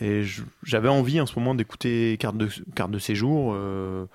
[0.00, 0.22] et
[0.62, 4.06] j'avais envie en ce moment d'écouter Carte de, carte de séjour, euh,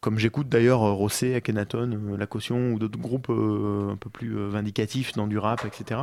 [0.00, 4.34] comme j'écoute d'ailleurs euh, Rosset, Akhenaton, euh, La Caution ou d'autres groupes un peu plus
[4.48, 6.00] vindicatifs dans du rap, etc.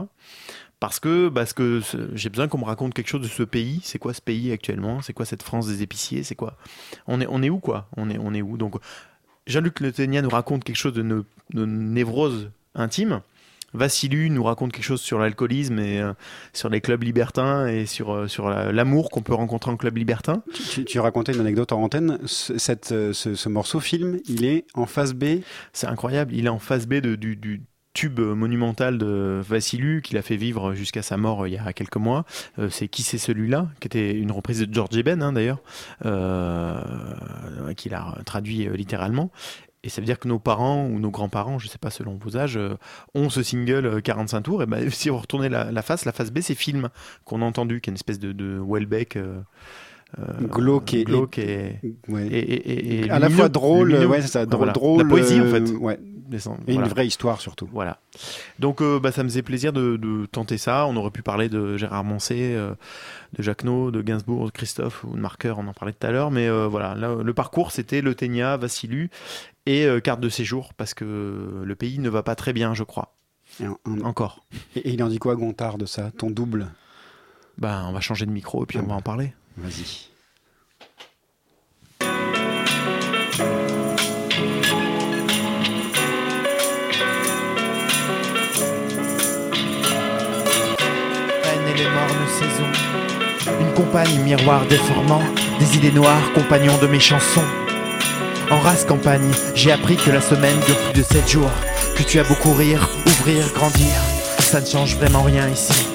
[0.79, 1.81] Parce que, parce que
[2.13, 3.79] j'ai besoin qu'on me raconte quelque chose de ce pays.
[3.83, 5.01] C'est quoi ce pays actuellement?
[5.01, 6.23] C'est quoi cette France des épiciers?
[6.23, 6.57] C'est quoi?
[7.07, 7.87] On est, on est où quoi?
[7.95, 8.57] On est, on est où?
[8.57, 8.75] Donc,
[9.47, 11.23] Jean-Luc Le Ténia nous raconte quelque chose de, ne-
[11.53, 13.21] de névrose intime.
[13.73, 16.13] Vassilu nous raconte quelque chose sur l'alcoolisme et euh,
[16.53, 19.97] sur les clubs libertins et sur, euh, sur la- l'amour qu'on peut rencontrer en club
[19.97, 20.43] libertin.
[20.53, 22.19] Tu, tu- tu racontais une anecdote en antenne.
[22.25, 25.41] Ce, cette, euh, ce, ce morceau film, il est en face B?
[25.73, 26.33] C'est incroyable.
[26.35, 27.63] Il est en phase B de, du, du-
[27.95, 31.97] tube monumental de Vassilu qu'il a fait vivre jusqu'à sa mort il y a quelques
[31.97, 32.25] mois.
[32.57, 33.67] Euh, c'est Qui c'est celui-là?
[33.79, 35.59] Qui était une reprise de George Eben hein, d'ailleurs,
[36.05, 39.31] euh, qu'il a traduit littéralement.
[39.85, 42.37] Et ça veut dire que nos parents ou nos grands-parents, je sais pas selon vos
[42.37, 42.75] âges, euh,
[43.15, 44.63] ont ce single euh, 45 tours.
[44.63, 46.89] Et ben, si vous retournez la, la face, la face B, c'est film
[47.25, 49.17] qu'on a entendu, qui est une espèce de, de Welbeck.
[49.17, 49.41] euh,
[50.19, 52.27] euh, Glauque et- glauque et, Ouais.
[52.27, 54.73] et- et- et à la fois drôle, ouais, ça, drôle, Voilà.
[54.73, 55.01] drôle.
[55.01, 55.71] La poésie en euh, fait.
[55.71, 55.99] ouais.
[56.67, 56.87] Et voilà.
[56.87, 57.67] une vraie histoire surtout.
[57.71, 57.99] Voilà.
[58.59, 60.85] Donc euh, bah, ça me faisait plaisir de, de tenter ça.
[60.87, 62.73] On aurait pu parler de Gérard Moncé, euh,
[63.37, 66.31] de Jacquenot, de Gainsbourg, de Christophe ou de Marqueur, on en parlait tout à l'heure.
[66.31, 69.09] Mais euh, voilà, là, le parcours c'était Le Ténia, Vassilu
[69.65, 73.15] et carte de séjour parce que le pays ne va pas très bien, je crois.
[73.61, 73.65] Et,
[74.03, 74.43] Encore.
[74.75, 76.67] et- et il en dit quoi, Gontard, de ça Ton double?
[77.57, 79.33] Bah, on va changer de micro et puis on va en parler.
[79.57, 80.09] Vas-y.
[91.75, 93.59] Les mornes saisons.
[93.59, 95.21] Une compagne miroir déformant,
[95.59, 97.41] des idées noires, compagnons de mes chansons.
[98.51, 101.51] En race campagne, j'ai appris que la semaine dure plus de 7 jours.
[101.95, 103.95] Que tu as beau courir, ouvrir, grandir,
[104.39, 105.87] ça ne change vraiment rien ici.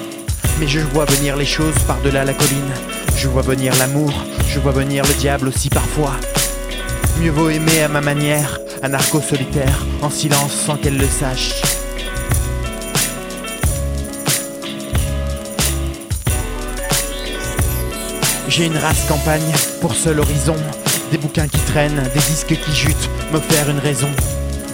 [0.59, 2.73] Mais je vois venir les choses par-delà la colline.
[3.15, 4.13] Je vois venir l'amour,
[4.49, 6.11] je vois venir le diable aussi parfois.
[7.21, 11.61] Mieux vaut aimer à ma manière, un narco solitaire, en silence sans qu'elle le sache.
[18.49, 20.55] J'ai une race campagne pour seul horizon.
[21.11, 24.09] Des bouquins qui traînent, des disques qui jutent, me faire une raison.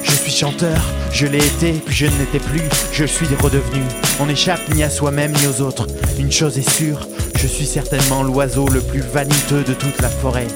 [0.02, 2.62] Je suis chanteur, je l'ai été, puis je ne l'étais plus,
[2.94, 3.82] je suis redevenu.
[4.22, 5.88] On n'échappe ni à soi-même ni aux autres.
[6.18, 7.06] Une chose est sûre,
[7.36, 10.48] je suis certainement l'oiseau le plus vaniteux de toute la forêt.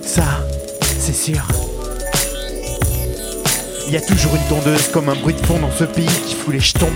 [0.00, 0.24] Ça,
[1.00, 1.42] c'est sûr.
[3.88, 6.36] Il y a toujours une tondeuse comme un bruit de fond dans ce pays qui
[6.36, 6.92] fout les jetons.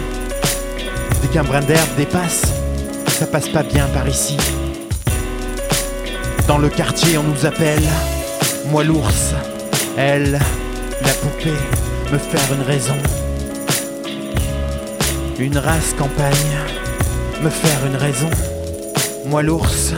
[1.23, 2.43] Dès qu'un brin d'herbe dépasse,
[3.09, 4.37] ça passe pas bien par ici.
[6.47, 7.83] Dans le quartier, on nous appelle
[8.71, 9.35] moi l'ours,
[9.97, 11.51] elle, la poupée,
[12.13, 12.97] me faire une raison.
[15.39, 16.33] Une race campagne,
[17.43, 18.31] me faire une raison.
[19.27, 19.93] Moi l'ours,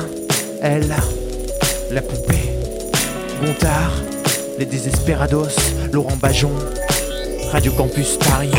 [0.63, 0.95] elle,
[1.91, 2.53] la poupée.
[3.43, 3.93] Gontard,
[4.59, 5.57] les Désespérados,
[5.93, 6.53] Laurent Bajon,
[7.53, 8.51] Radio Campus Paris.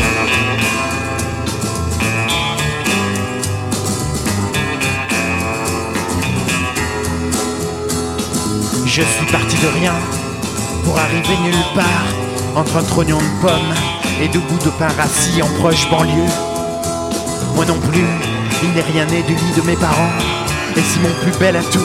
[9.00, 9.94] Je suis parti de rien
[10.84, 12.04] pour arriver nulle part
[12.54, 13.74] entre un trognon de pommes
[14.20, 16.28] et deux bouts de pain rassis en proche banlieue.
[17.54, 18.04] Moi non plus,
[18.62, 20.12] il n'est rien né du lit de mes parents.
[20.76, 21.78] Et si mon plus bel atout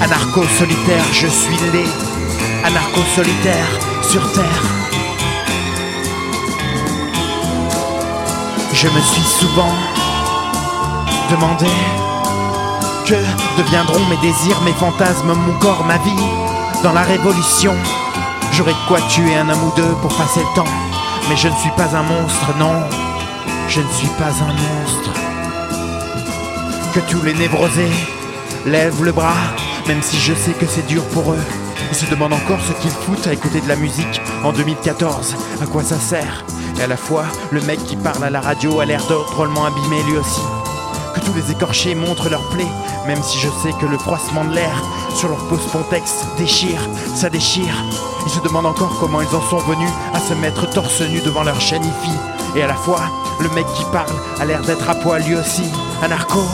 [0.00, 1.84] Anarcho solitaire, je suis né.
[2.62, 3.66] Anarcho solitaire
[4.08, 4.62] sur terre.
[8.72, 9.74] Je me suis souvent
[11.32, 11.66] demandé
[13.04, 13.14] que
[13.58, 16.24] deviendront mes désirs, mes fantasmes, mon corps, ma vie
[16.82, 17.74] dans la révolution.
[18.52, 20.70] J'aurais de quoi tuer un homme ou deux pour passer le temps.
[21.28, 22.82] Mais je ne suis pas un monstre, non.
[23.68, 25.10] Je ne suis pas un monstre.
[26.94, 27.92] Que tous les névrosés
[28.64, 29.34] lèvent le bras,
[29.86, 31.44] même si je sais que c'est dur pour eux.
[31.90, 35.36] Ils se demandent encore ce qu'ils foutent à écouter de la musique en 2014.
[35.62, 36.44] À quoi ça sert
[36.78, 40.02] Et à la fois, le mec qui parle à la radio a l'air drôlement abîmé
[40.04, 40.40] lui aussi
[41.24, 42.70] tous les écorchés montrent leurs plaies,
[43.06, 44.82] même si je sais que le froissement de l'air
[45.14, 46.80] sur leur pose pontex déchire,
[47.14, 47.74] ça déchire.
[48.26, 51.42] Ils se demandent encore comment ils en sont venus à se mettre torse nu devant
[51.42, 52.10] leur chaîne hi-fi.
[52.56, 53.00] Et à la fois,
[53.40, 55.64] le mec qui parle a l'air d'être à poil lui aussi,
[56.02, 56.44] un narco.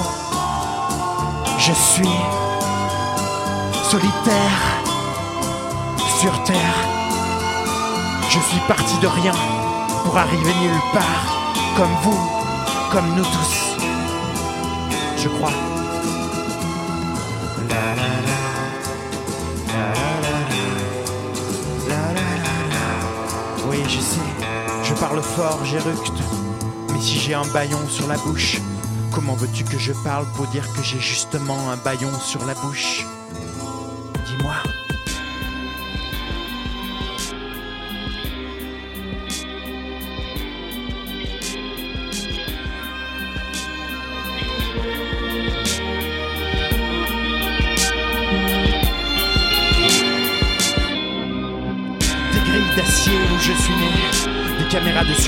[1.59, 2.17] Je suis
[3.91, 4.61] solitaire
[6.21, 6.77] sur terre.
[8.29, 9.33] Je suis parti de rien
[10.05, 12.31] pour arriver nulle part, comme vous,
[12.93, 13.70] comme nous tous
[15.23, 15.53] je crois.
[23.69, 24.17] Oui, je sais,
[24.83, 26.13] je parle fort, j'éructe.
[26.93, 28.61] Mais si j'ai un baillon sur la bouche,
[29.13, 33.05] comment veux-tu que je parle pour dire que j'ai justement un baillon sur la bouche?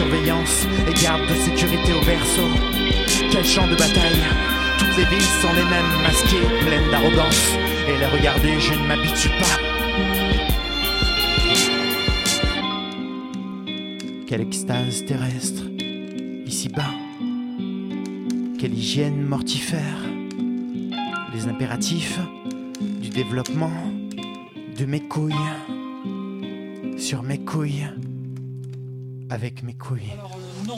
[0.03, 2.49] Surveillance et gardes de sécurité au berceau.
[3.31, 4.23] Quel champ de bataille
[4.79, 7.53] Toutes les villes sont les mêmes, masquées, pleines d'arrogance.
[7.89, 9.59] Et les regarder, je ne m'habitue pas.
[14.27, 15.63] Quelle extase terrestre,
[16.47, 16.95] ici-bas.
[18.59, 19.99] Quelle hygiène mortifère.
[21.33, 22.19] Les impératifs
[23.01, 23.73] du développement
[24.79, 25.35] de mes couilles.
[26.97, 27.87] Sur mes couilles.
[29.33, 30.13] Avec mes couilles.
[30.13, 30.75] Alors le nom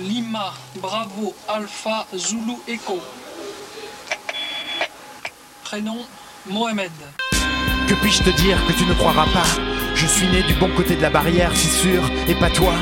[0.00, 0.52] Lima,
[0.82, 2.98] Bravo, Alpha, Zulu, Echo.
[5.62, 5.98] Prénom
[6.48, 6.90] Mohamed.
[7.86, 9.46] Que puis-je te dire que tu ne croiras pas?
[9.94, 12.72] Je suis né du bon côté de la barrière, c'est sûr, et pas toi.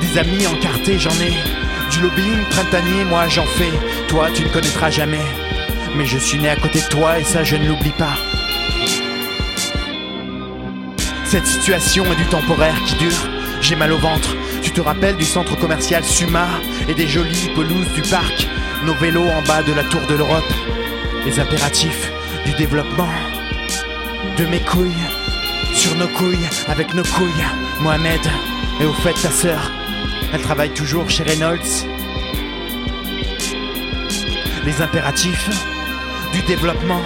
[0.00, 1.34] Des amis encartés, j'en ai.
[1.92, 3.70] Du lobbying printanier, moi j'en fais.
[4.08, 5.24] Toi, tu ne connaîtras jamais.
[5.96, 8.18] Mais je suis né à côté de toi et ça, je ne l'oublie pas.
[11.26, 13.41] Cette situation est du temporaire qui dure.
[13.62, 14.36] J'ai mal au ventre.
[14.60, 16.48] Tu te rappelles du centre commercial Suma
[16.88, 18.48] et des jolies pelouses du parc?
[18.84, 20.52] Nos vélos en bas de la tour de l'Europe
[21.24, 22.10] Les impératifs
[22.44, 23.08] du développement
[24.36, 24.90] de mes couilles,
[25.74, 27.46] sur nos couilles, avec nos couilles,
[27.80, 28.20] Mohamed.
[28.80, 29.70] Et au fait, ta sœur,
[30.32, 31.86] elle travaille toujours chez Reynolds.
[34.64, 35.48] Les impératifs
[36.32, 37.02] du développement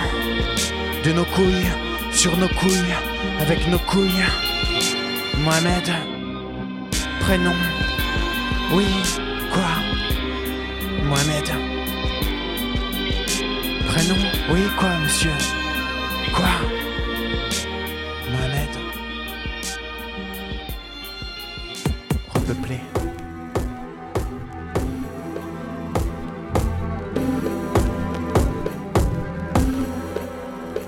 [1.05, 1.69] de nos couilles,
[2.13, 2.95] sur nos couilles,
[3.41, 4.25] avec nos couilles.
[5.39, 6.16] Mohamed,
[7.27, 7.55] prénom.
[8.73, 8.87] Oui,
[9.53, 9.73] quoi?
[11.03, 11.49] Mohamed.
[13.89, 14.17] Prénom?
[14.49, 15.33] Oui, quoi, monsieur?
[16.33, 16.55] Quoi?
[18.31, 18.73] Mohamed.
[22.33, 22.81] Repeuplé.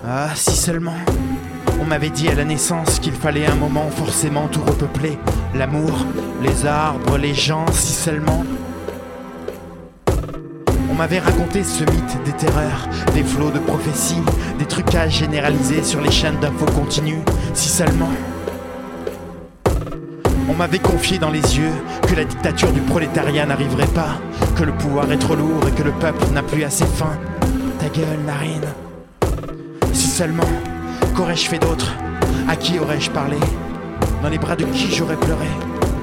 [0.07, 0.95] Ah, si seulement.
[1.89, 5.19] M'avait dit à la naissance qu'il fallait un moment forcément tout repeupler.
[5.55, 6.05] L'amour,
[6.43, 8.45] les arbres, les gens, si seulement.
[10.91, 14.23] On m'avait raconté ce mythe des terreurs, des flots de prophéties,
[14.59, 17.25] des trucages généralisés sur les chaînes d'infos continues,
[17.55, 18.11] si seulement.
[20.51, 21.73] On m'avait confié dans les yeux
[22.07, 24.21] que la dictature du prolétariat n'arriverait pas,
[24.57, 27.19] que le pouvoir est trop lourd et que le peuple n'a plus assez faim.
[27.79, 28.69] Ta gueule, narine.
[29.95, 30.45] Si seulement,
[31.19, 31.93] qu'aurais-je fait d'autre?
[32.49, 33.39] À qui aurais-je parlé?
[34.23, 35.49] Dans les bras de qui j'aurais pleuré?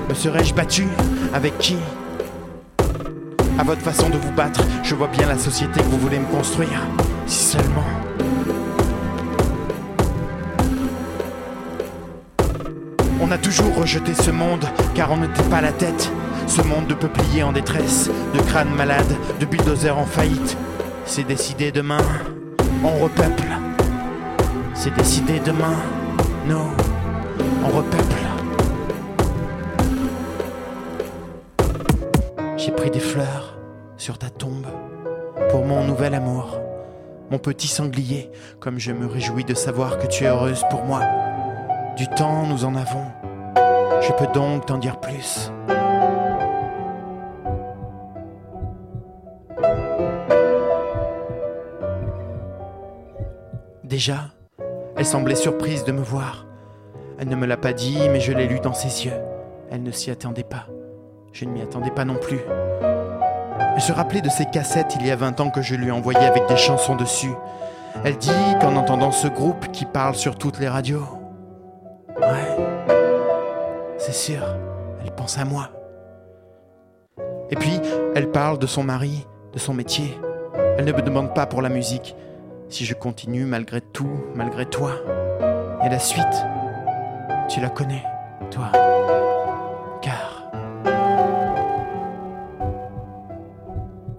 [0.09, 0.87] Me serais-je battu?
[1.33, 1.77] Avec qui?
[3.57, 6.25] À votre façon de vous battre, je vois bien la société que vous voulez me
[6.25, 6.81] construire.
[7.27, 7.85] Si seulement.
[13.21, 14.65] On a toujours rejeté ce monde
[14.95, 16.11] car on n'était pas la tête.
[16.45, 20.57] Ce monde de peupliers en détresse, de crânes malades, de bulldozers en faillite.
[21.05, 22.03] C'est décidé demain,
[22.83, 23.54] on repeuple.
[24.85, 25.73] C'est décidé demain,
[26.45, 26.69] nous,
[27.63, 28.21] on repeuple.
[32.55, 33.57] J'ai pris des fleurs
[33.97, 34.67] sur ta tombe
[35.49, 36.59] pour mon nouvel amour,
[37.31, 38.29] mon petit sanglier,
[38.59, 41.01] comme je me réjouis de savoir que tu es heureuse pour moi.
[41.97, 43.07] Du temps, nous en avons.
[44.01, 45.51] Je peux donc t'en dire plus.
[53.83, 54.34] Déjà,
[54.95, 56.45] elle semblait surprise de me voir.
[57.19, 59.13] Elle ne me l'a pas dit, mais je l'ai lu dans ses yeux.
[59.71, 60.67] Elle ne s'y attendait pas.
[61.31, 62.39] Je ne m'y attendais pas non plus.
[63.75, 66.25] Elle se rappelait de ces cassettes il y a 20 ans que je lui envoyais
[66.25, 67.33] avec des chansons dessus.
[68.03, 68.31] Elle dit
[68.61, 71.03] qu'en entendant ce groupe qui parle sur toutes les radios,
[72.17, 72.65] Ouais.
[73.97, 74.41] C'est sûr,
[75.03, 75.69] elle pense à moi.
[77.49, 77.79] Et puis,
[78.15, 80.17] elle parle de son mari, de son métier.
[80.77, 82.15] Elle ne me demande pas pour la musique
[82.69, 84.93] si je continue malgré tout, malgré toi.
[85.83, 86.25] Et la suite,
[87.47, 88.03] tu la connais,
[88.51, 88.71] toi.
[90.01, 90.51] Car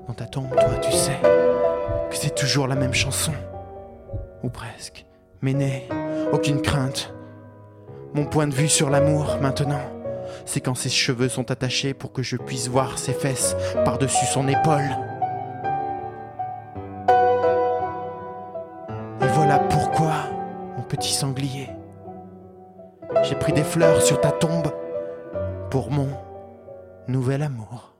[0.07, 1.19] dans ta tombe, toi, tu sais
[2.11, 3.33] que c'est toujours la même chanson.
[4.43, 5.07] Ou presque.
[5.43, 5.89] Mais n'aie
[6.33, 7.13] aucune crainte.
[8.15, 9.83] Mon point de vue sur l'amour maintenant,
[10.45, 14.49] c'est quand ses cheveux sont attachés pour que je puisse voir ses fesses par-dessus son
[14.49, 14.97] épaule.
[19.47, 20.13] Voilà pourquoi,
[20.77, 21.69] mon petit sanglier,
[23.23, 24.73] j'ai pris des fleurs sur ta tombe
[25.71, 26.09] pour mon
[27.07, 27.96] nouvel amour.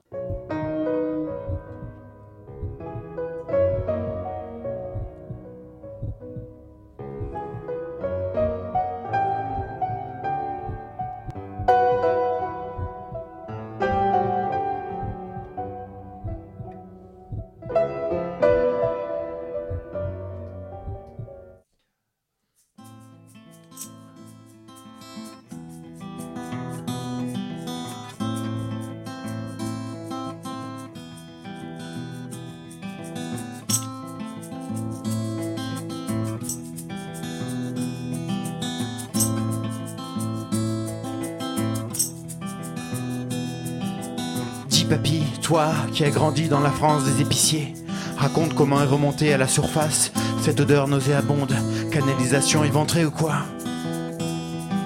[45.97, 47.73] Qui as grandi dans la France des épiciers,
[48.17, 51.55] raconte comment est remontée à la surface cette odeur nauséabonde,
[51.91, 53.37] canalisation éventrée ou quoi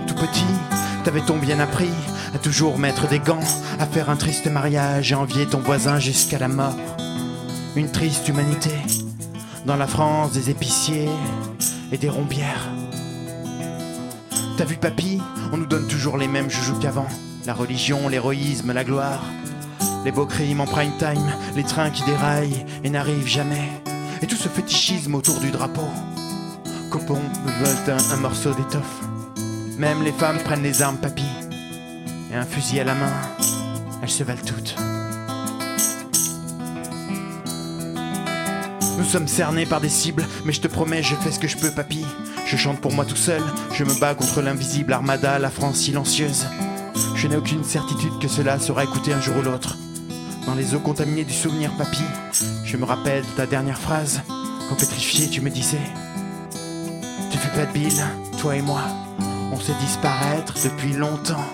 [0.07, 0.45] Tout petit,
[1.03, 1.89] t'avais-on bien appris
[2.33, 3.43] à toujours mettre des gants,
[3.77, 6.77] à faire un triste mariage et envier ton voisin jusqu'à la mort
[7.75, 8.71] Une triste humanité
[9.65, 11.09] dans la France des épiciers
[11.91, 12.69] et des rombières.
[14.55, 15.19] T'as vu papy
[15.51, 17.09] On nous donne toujours les mêmes joujoux qu'avant.
[17.45, 19.25] La religion, l'héroïsme, la gloire.
[20.03, 23.69] Les beaux crimes en prime time, les trains qui déraillent et n'arrivent jamais.
[24.23, 25.87] Et tout ce fétichisme autour du drapeau.
[26.89, 29.01] Copon me veulent un, un morceau d'étoffe.
[29.77, 31.25] Même les femmes prennent les armes, papy.
[32.31, 33.11] Et un fusil à la main,
[34.01, 34.75] elles se valent toutes.
[38.97, 41.57] Nous sommes cernés par des cibles, mais je te promets, je fais ce que je
[41.57, 42.05] peux, papy.
[42.47, 43.41] Je chante pour moi tout seul,
[43.73, 46.47] je me bats contre l'invisible armada, la France silencieuse.
[47.15, 49.77] Je n'ai aucune certitude que cela sera écouté un jour ou l'autre.
[50.45, 52.03] Dans les eaux contaminées du souvenir, papy,
[52.65, 54.21] je me rappelle de ta dernière phrase.
[54.69, 55.81] Quand pétrifié, tu me disais
[57.31, 58.03] Tu fais pas de bile,
[58.39, 58.81] toi et moi,
[59.51, 61.45] on sait disparaître depuis longtemps.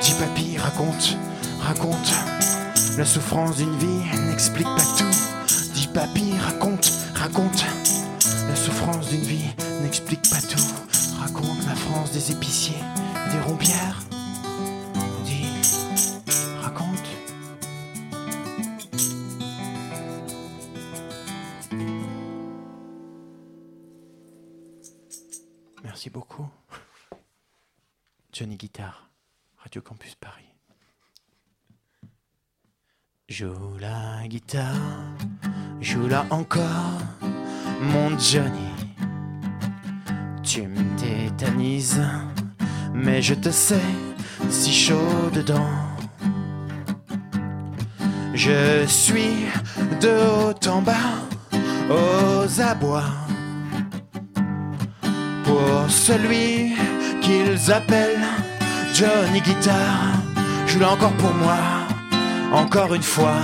[0.00, 1.16] Dis papy, raconte,
[1.60, 2.14] raconte.
[2.96, 5.54] La souffrance d'une vie n'explique pas tout.
[5.74, 7.64] Dis papy, raconte, raconte.
[8.48, 9.44] La souffrance d'une vie
[9.82, 10.62] n'explique pas tout.
[11.20, 12.82] Raconte la France des épiciers
[13.32, 14.07] des rompières.
[25.98, 26.48] Merci beaucoup.
[28.32, 29.10] Johnny Guitare,
[29.64, 30.54] Radio Campus Paris.
[33.28, 35.16] Joue la guitare,
[35.80, 37.00] joue-la encore,
[37.80, 38.70] mon Johnny.
[40.44, 42.00] Tu me tétanises,
[42.94, 43.90] mais je te sais
[44.50, 45.82] si chaud dedans.
[48.34, 49.46] Je suis
[50.00, 51.26] de haut en bas,
[51.90, 53.27] aux abois.
[55.48, 56.74] Pour celui
[57.22, 58.28] qu'ils appellent
[58.92, 60.12] Johnny Guitar,
[60.66, 61.56] joue-la encore pour moi.
[62.52, 63.40] Encore une fois,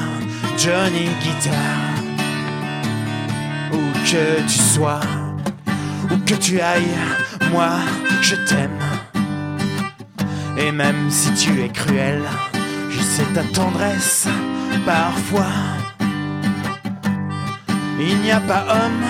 [0.59, 1.78] Johnny Guitar.
[3.72, 5.01] Où que tu sois,
[6.10, 7.01] où que tu ailles,
[7.51, 7.70] moi
[8.20, 8.85] je t'aime.
[10.59, 12.20] Et même si tu es cruel,
[12.90, 14.28] je sais ta tendresse
[14.85, 15.56] parfois.
[17.98, 19.06] Il n'y a pas homme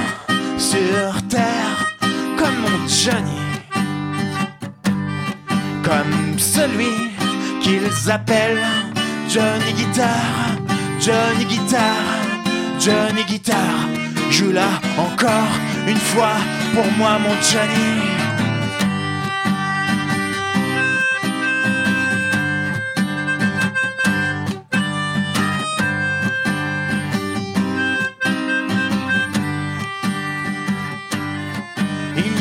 [0.58, 1.93] sur terre
[2.44, 3.40] comme mon Johnny.
[5.82, 6.94] Comme celui
[7.62, 8.66] qu'ils appellent
[9.28, 10.24] Johnny Guitar,
[11.00, 12.02] Johnny Guitar,
[12.78, 13.74] Johnny Guitar.
[14.30, 14.68] Joue-la
[14.98, 15.52] encore
[15.86, 16.36] une fois
[16.74, 18.23] pour moi, mon Johnny.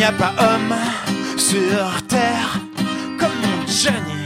[0.03, 0.75] N'y a pas homme
[1.37, 2.59] sur terre
[3.17, 4.25] comme mon Johnny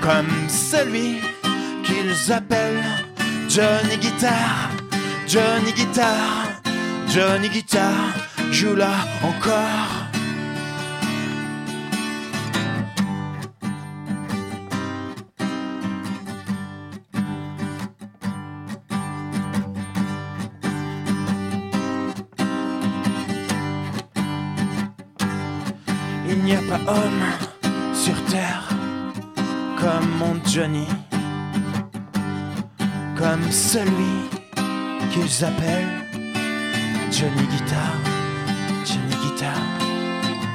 [0.00, 1.20] comme celui
[1.84, 2.82] qu'ils appellent
[3.48, 4.70] Johnny Guitar,
[5.28, 6.60] Johnny Guitar,
[7.08, 7.94] Johnny Guitar,
[8.50, 10.05] joue-la encore.
[26.88, 28.68] Homme sur terre
[29.78, 30.86] comme mon Johnny,
[33.16, 34.28] comme celui
[35.12, 36.04] qu'ils appellent
[37.10, 37.92] Johnny Guitar,
[38.84, 39.56] Johnny Guitar,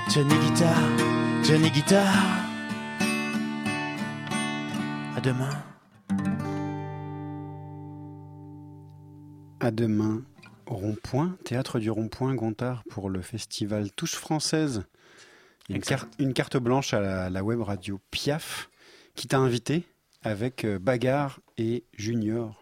[0.10, 2.14] Johnny Guitar, Johnny Guitar.
[5.16, 5.64] À demain.
[9.60, 10.22] À demain,
[10.66, 14.84] Rond-Point, Théâtre du Rond-Point, Gontard, pour le festival Touche Française.
[15.76, 18.70] Une, carte- une carte blanche à la, la web radio Piaf,
[19.16, 19.86] qui t'a invité
[20.24, 22.58] avec euh, Bagarre et Junior.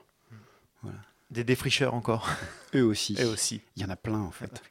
[1.31, 2.27] Des défricheurs encore.
[2.75, 3.15] Eux aussi.
[3.21, 3.61] Eux aussi.
[3.75, 4.63] Il y en a plein en fait.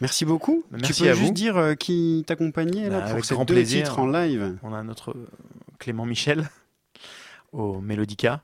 [0.00, 0.64] Merci beaucoup.
[0.72, 1.32] Merci tu peux à juste vous.
[1.32, 3.84] dire euh, qui t'accompagnait là Bah, pour avec ces grand deux plaisir.
[3.84, 4.58] titres en live?
[4.64, 5.28] On a notre euh,
[5.78, 6.48] Clément Michel
[7.52, 8.42] au Mélodica.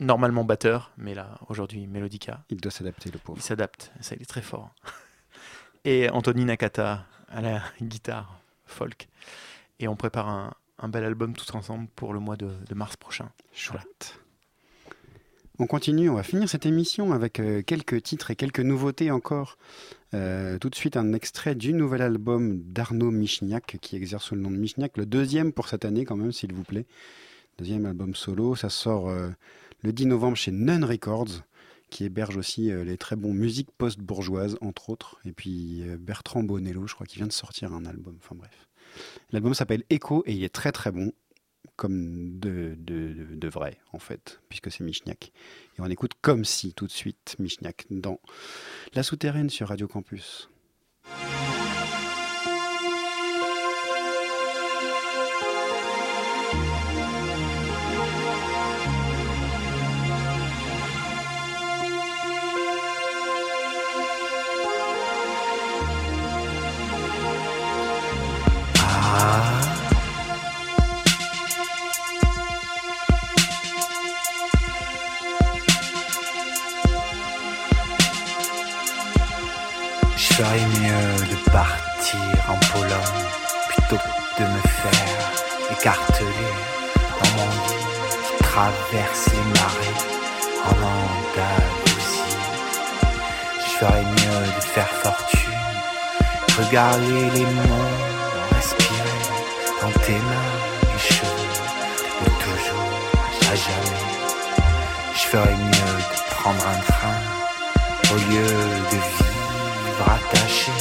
[0.00, 2.44] Normalement batteur, mais là, aujourd'hui, Mélodica.
[2.48, 3.38] Il doit s'adapter, le pauvre.
[3.38, 4.70] Il s'adapte, ça, il est très fort.
[5.84, 9.08] Et Anthony Nakata à la guitare folk.
[9.80, 13.30] Et on prépare un, bel album tous ensemble pour le mois de, de mars prochain.
[13.52, 14.18] Chouette.
[15.58, 19.58] On continue, on va finir cette émission avec euh, quelques titres et quelques nouveautés encore
[20.14, 24.42] Euh, tout de suite, un extrait du nouvel album d'Arnaud Michniak, qui exerce sous le
[24.42, 26.86] nom de Michniak, le deuxième pour cette année quand même, s'il vous plaît.
[27.58, 29.30] Deuxième album solo, ça sort euh,
[29.82, 31.42] le 10 novembre chez Nun Records,
[31.92, 35.18] qui héberge aussi euh, les très bons musiques post-bourgeoises, entre autres.
[35.24, 38.16] Et puis euh, Bertrand Bonello, je crois qu'il vient de sortir un album.
[38.18, 38.68] Enfin bref.
[39.30, 41.12] L'album s'appelle Echo et il est très très bon,
[41.76, 45.32] comme de, de, de- de vrai, en fait, puisque c'est Michniak.
[45.78, 48.20] Et on écoute comme si tout de suite Michniak dans
[48.94, 50.48] La Souterraine sur Radio Campus.
[80.16, 82.18] Je ferais mieux de partir
[82.48, 83.26] en Pologne
[83.68, 85.18] plutôt que de me faire
[85.70, 86.52] écarteler
[87.22, 87.82] dans mon lit
[88.26, 90.00] qui traverse les marées
[90.64, 91.02] en.
[93.58, 95.62] Je ferais mieux de faire fortune,
[96.58, 98.11] regarder les monts,
[99.82, 100.52] dans tes mains
[100.92, 101.52] les cheveux
[102.20, 102.88] de toujours
[103.50, 104.02] à jamais.
[105.14, 107.20] Je ferais mieux de prendre un train
[108.12, 108.52] au lieu
[108.92, 110.72] de vivre attaché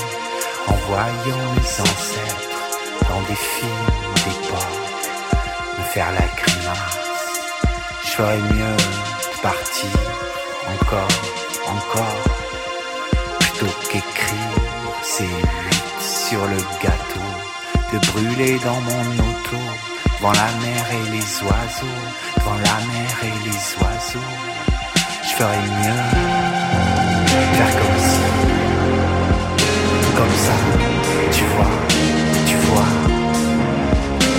[0.67, 2.61] en voyant mes ancêtres
[3.09, 3.89] dans des films
[4.23, 4.81] d'époque
[5.79, 6.99] me faire la grimace.
[8.03, 9.97] Je ferais mieux de partir
[10.75, 11.15] encore,
[11.67, 12.23] encore,
[13.39, 14.53] plutôt qu'écrire
[15.01, 17.20] ces huit sur le gâteau,
[17.91, 19.57] de brûler dans mon auto,
[20.17, 22.01] devant la mer et les oiseaux,
[22.37, 24.31] devant la mer et les oiseaux.
[25.23, 26.03] Je ferais mieux
[27.57, 28.23] faire comme si,
[30.15, 30.57] comme ça,
[31.33, 31.73] tu vois,
[32.47, 32.91] tu vois.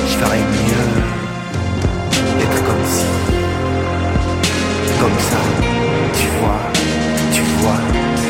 [0.08, 0.88] Je ferais mieux
[2.38, 3.06] d'être comme si,
[5.00, 5.42] comme ça,
[6.14, 6.60] tu vois,
[7.34, 8.21] tu vois.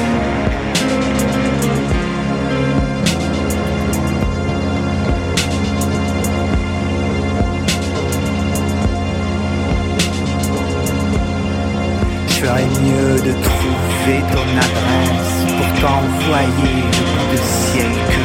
[12.43, 18.23] Ferais mieux de trouver ton adresse pour t'envoyer le bout de ciel que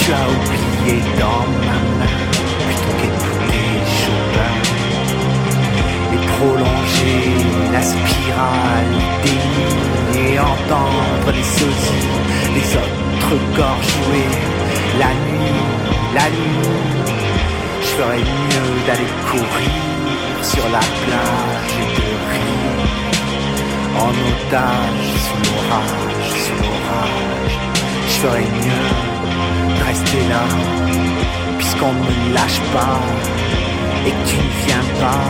[0.00, 2.16] tu as oublié dans ma main
[2.64, 3.68] plutôt qu'écouter
[3.98, 4.56] Chopin.
[6.14, 7.20] Et prolonger
[7.74, 8.94] la spirale
[9.24, 12.08] des et entendre les sosies,
[12.56, 14.28] les autres corps jouer.
[14.98, 15.60] La nuit,
[16.14, 16.70] la nuit.
[17.82, 19.90] Je ferais mieux d'aller courir
[20.42, 23.09] sur la plage et de rire
[23.96, 27.54] en otage sous l'orage, sous l'orage.
[28.06, 28.88] Je ferais mieux
[29.78, 30.44] de rester là,
[31.58, 33.00] puisqu'on ne me lâche pas
[34.06, 35.24] et que tu ne viens pas,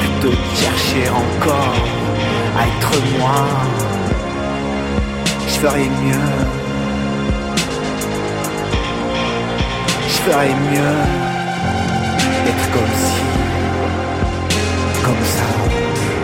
[0.00, 1.74] plutôt que chercher encore
[2.58, 3.46] à être moi.
[5.46, 6.30] Je ferais mieux,
[10.08, 10.98] je ferais mieux
[12.44, 13.22] d'être comme si,
[15.04, 15.48] comme ça,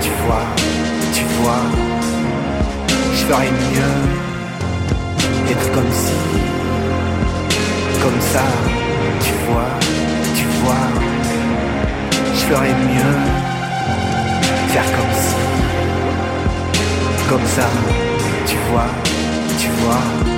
[0.00, 0.67] tu vois
[3.12, 3.94] je ferais mieux
[5.46, 6.12] d'être comme si,
[8.02, 8.42] comme ça,
[9.20, 9.70] tu vois,
[10.34, 10.88] tu vois,
[12.34, 13.16] je ferais mieux
[14.68, 15.34] faire comme si,
[17.28, 17.68] comme ça,
[18.46, 18.86] tu vois,
[19.58, 20.37] tu vois.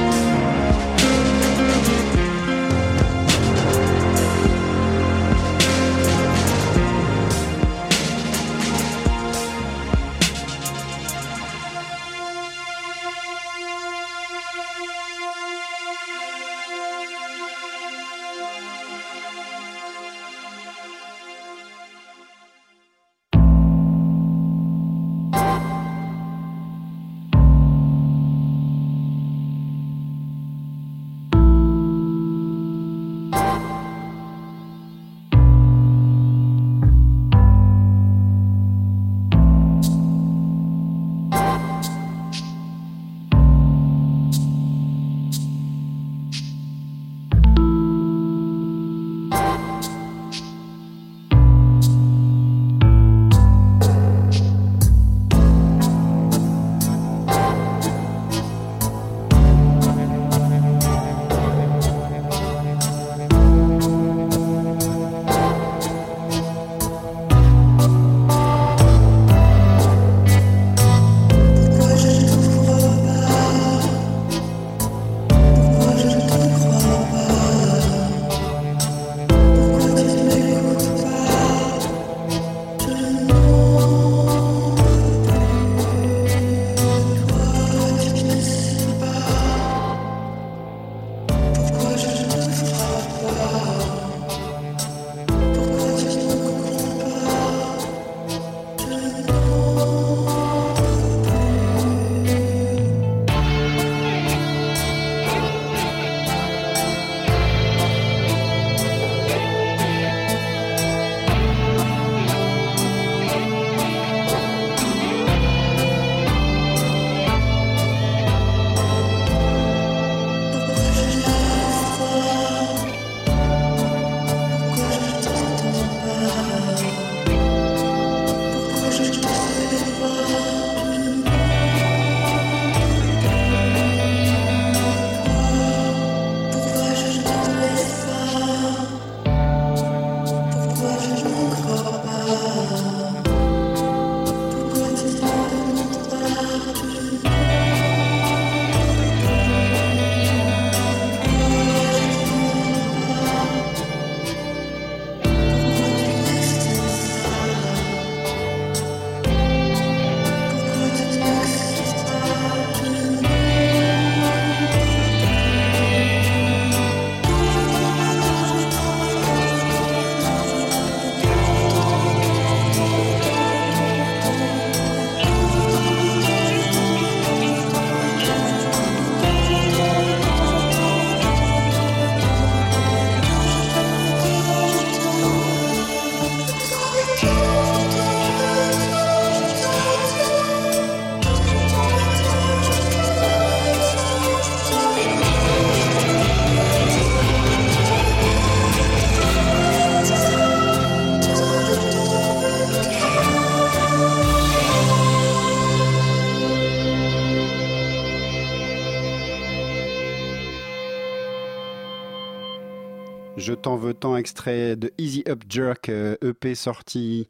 [213.62, 217.28] T'en veux tant, extrait de Easy Up Jerk, euh, EP sorti,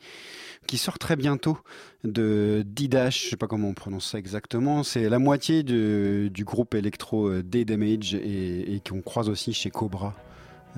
[0.69, 1.59] qui sort très bientôt
[2.05, 4.85] de Didash, je sais pas comment on prononce ça exactement.
[4.85, 10.15] C'est la moitié du groupe électro euh, D-Damage et, et qu'on croise aussi chez Cobra.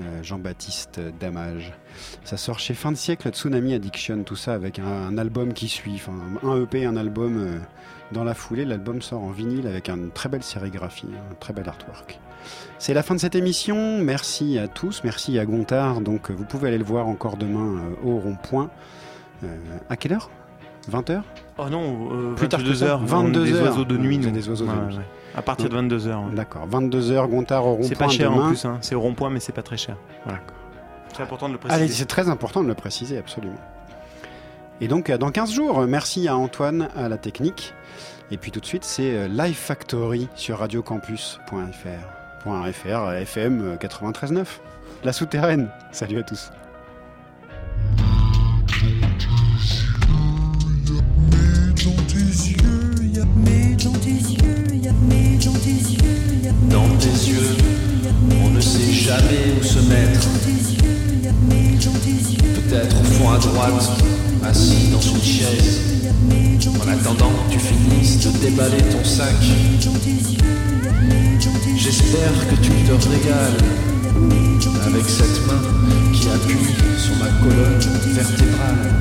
[0.00, 1.74] euh, Jean-Baptiste Damage.
[2.24, 5.96] Ça sort chez Fin de siècle, Tsunami Addiction, tout ça avec un, album qui suit,
[5.96, 7.60] enfin un EP, un album
[8.12, 8.64] dans la foulée.
[8.64, 12.18] L'album sort en vinyle avec une très belle sérigraphie, un très bel artwork.
[12.78, 13.98] C'est la fin de cette émission.
[14.02, 16.00] Merci à tous, merci à Gontard.
[16.00, 18.70] Donc vous pouvez aller le voir encore demain euh, au rond-point.
[19.44, 19.46] Euh,
[19.88, 20.30] à quelle heure?
[20.90, 21.22] 20h
[21.58, 22.84] Oh non, euh, Plus tard que 22 ça.
[22.86, 23.04] heures.
[23.04, 23.62] 22 des heures.
[23.66, 24.18] oiseaux de nuit.
[24.18, 24.96] Des oiseaux de nuit.
[24.96, 25.04] ouais.
[25.36, 26.22] À partir de 22 heures.
[26.22, 26.34] ouais.
[26.34, 28.46] D'accord, 22h, Gontard au rond-point C'est pas cher demain.
[28.46, 28.78] en plus, hein.
[28.80, 29.96] c'est au rond-point, mais c'est pas très cher.
[30.24, 30.40] Voilà.
[31.14, 31.82] C'est important de le préciser.
[31.82, 33.54] Allez, c'est très important de le préciser, absolument.
[34.80, 37.74] Et donc, dans 15 jours, merci à Antoine, à la technique.
[38.32, 42.21] Et puis tout de suite, c'est Live Factory sur radiocampus.fr.
[42.44, 44.46] .fr, FM euh, 93.9.
[45.04, 45.68] La souterraine.
[45.92, 46.50] Salut à tous.
[56.70, 57.91] dans tes yeux,
[58.30, 60.20] on ne sait jamais où se mettre.
[62.54, 63.90] Peut-être au fond à droite,
[64.44, 65.80] assis dans une chaise.
[66.80, 69.34] En attendant que tu finisses de déballer ton sac.
[71.76, 73.58] J'espère que tu te régales
[74.86, 75.60] avec cette main
[76.12, 77.80] qui appuie sur ma colonne
[78.12, 78.92] vertébrale.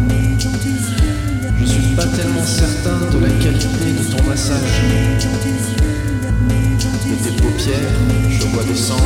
[1.60, 4.82] Je suis pas tellement certain de la qualité de ton massage
[7.10, 7.92] de tes paupières,
[8.30, 9.02] je vois descendre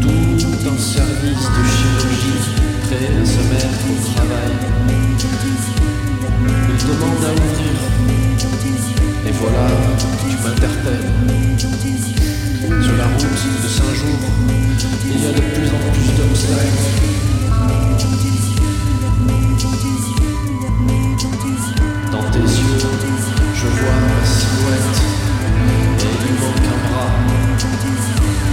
[0.00, 2.40] tout un service de chirurgie
[2.82, 4.52] prêt à se mettre au travail.
[6.68, 7.76] Il demande à ouvrir.
[9.26, 9.66] Et voilà,
[10.28, 11.10] tu m'interpelles.
[12.82, 14.20] Sur la route de Saint-Jour,
[15.06, 16.84] il y a de plus en plus d'obstacles.
[22.12, 22.80] Dans tes yeux,
[23.54, 24.98] je vois ma silhouette
[26.00, 26.79] et il manque un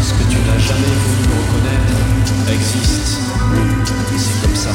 [0.02, 1.98] ce que tu n'as jamais voulu reconnaître
[2.52, 3.20] existe.
[4.18, 4.72] C'est comme ça.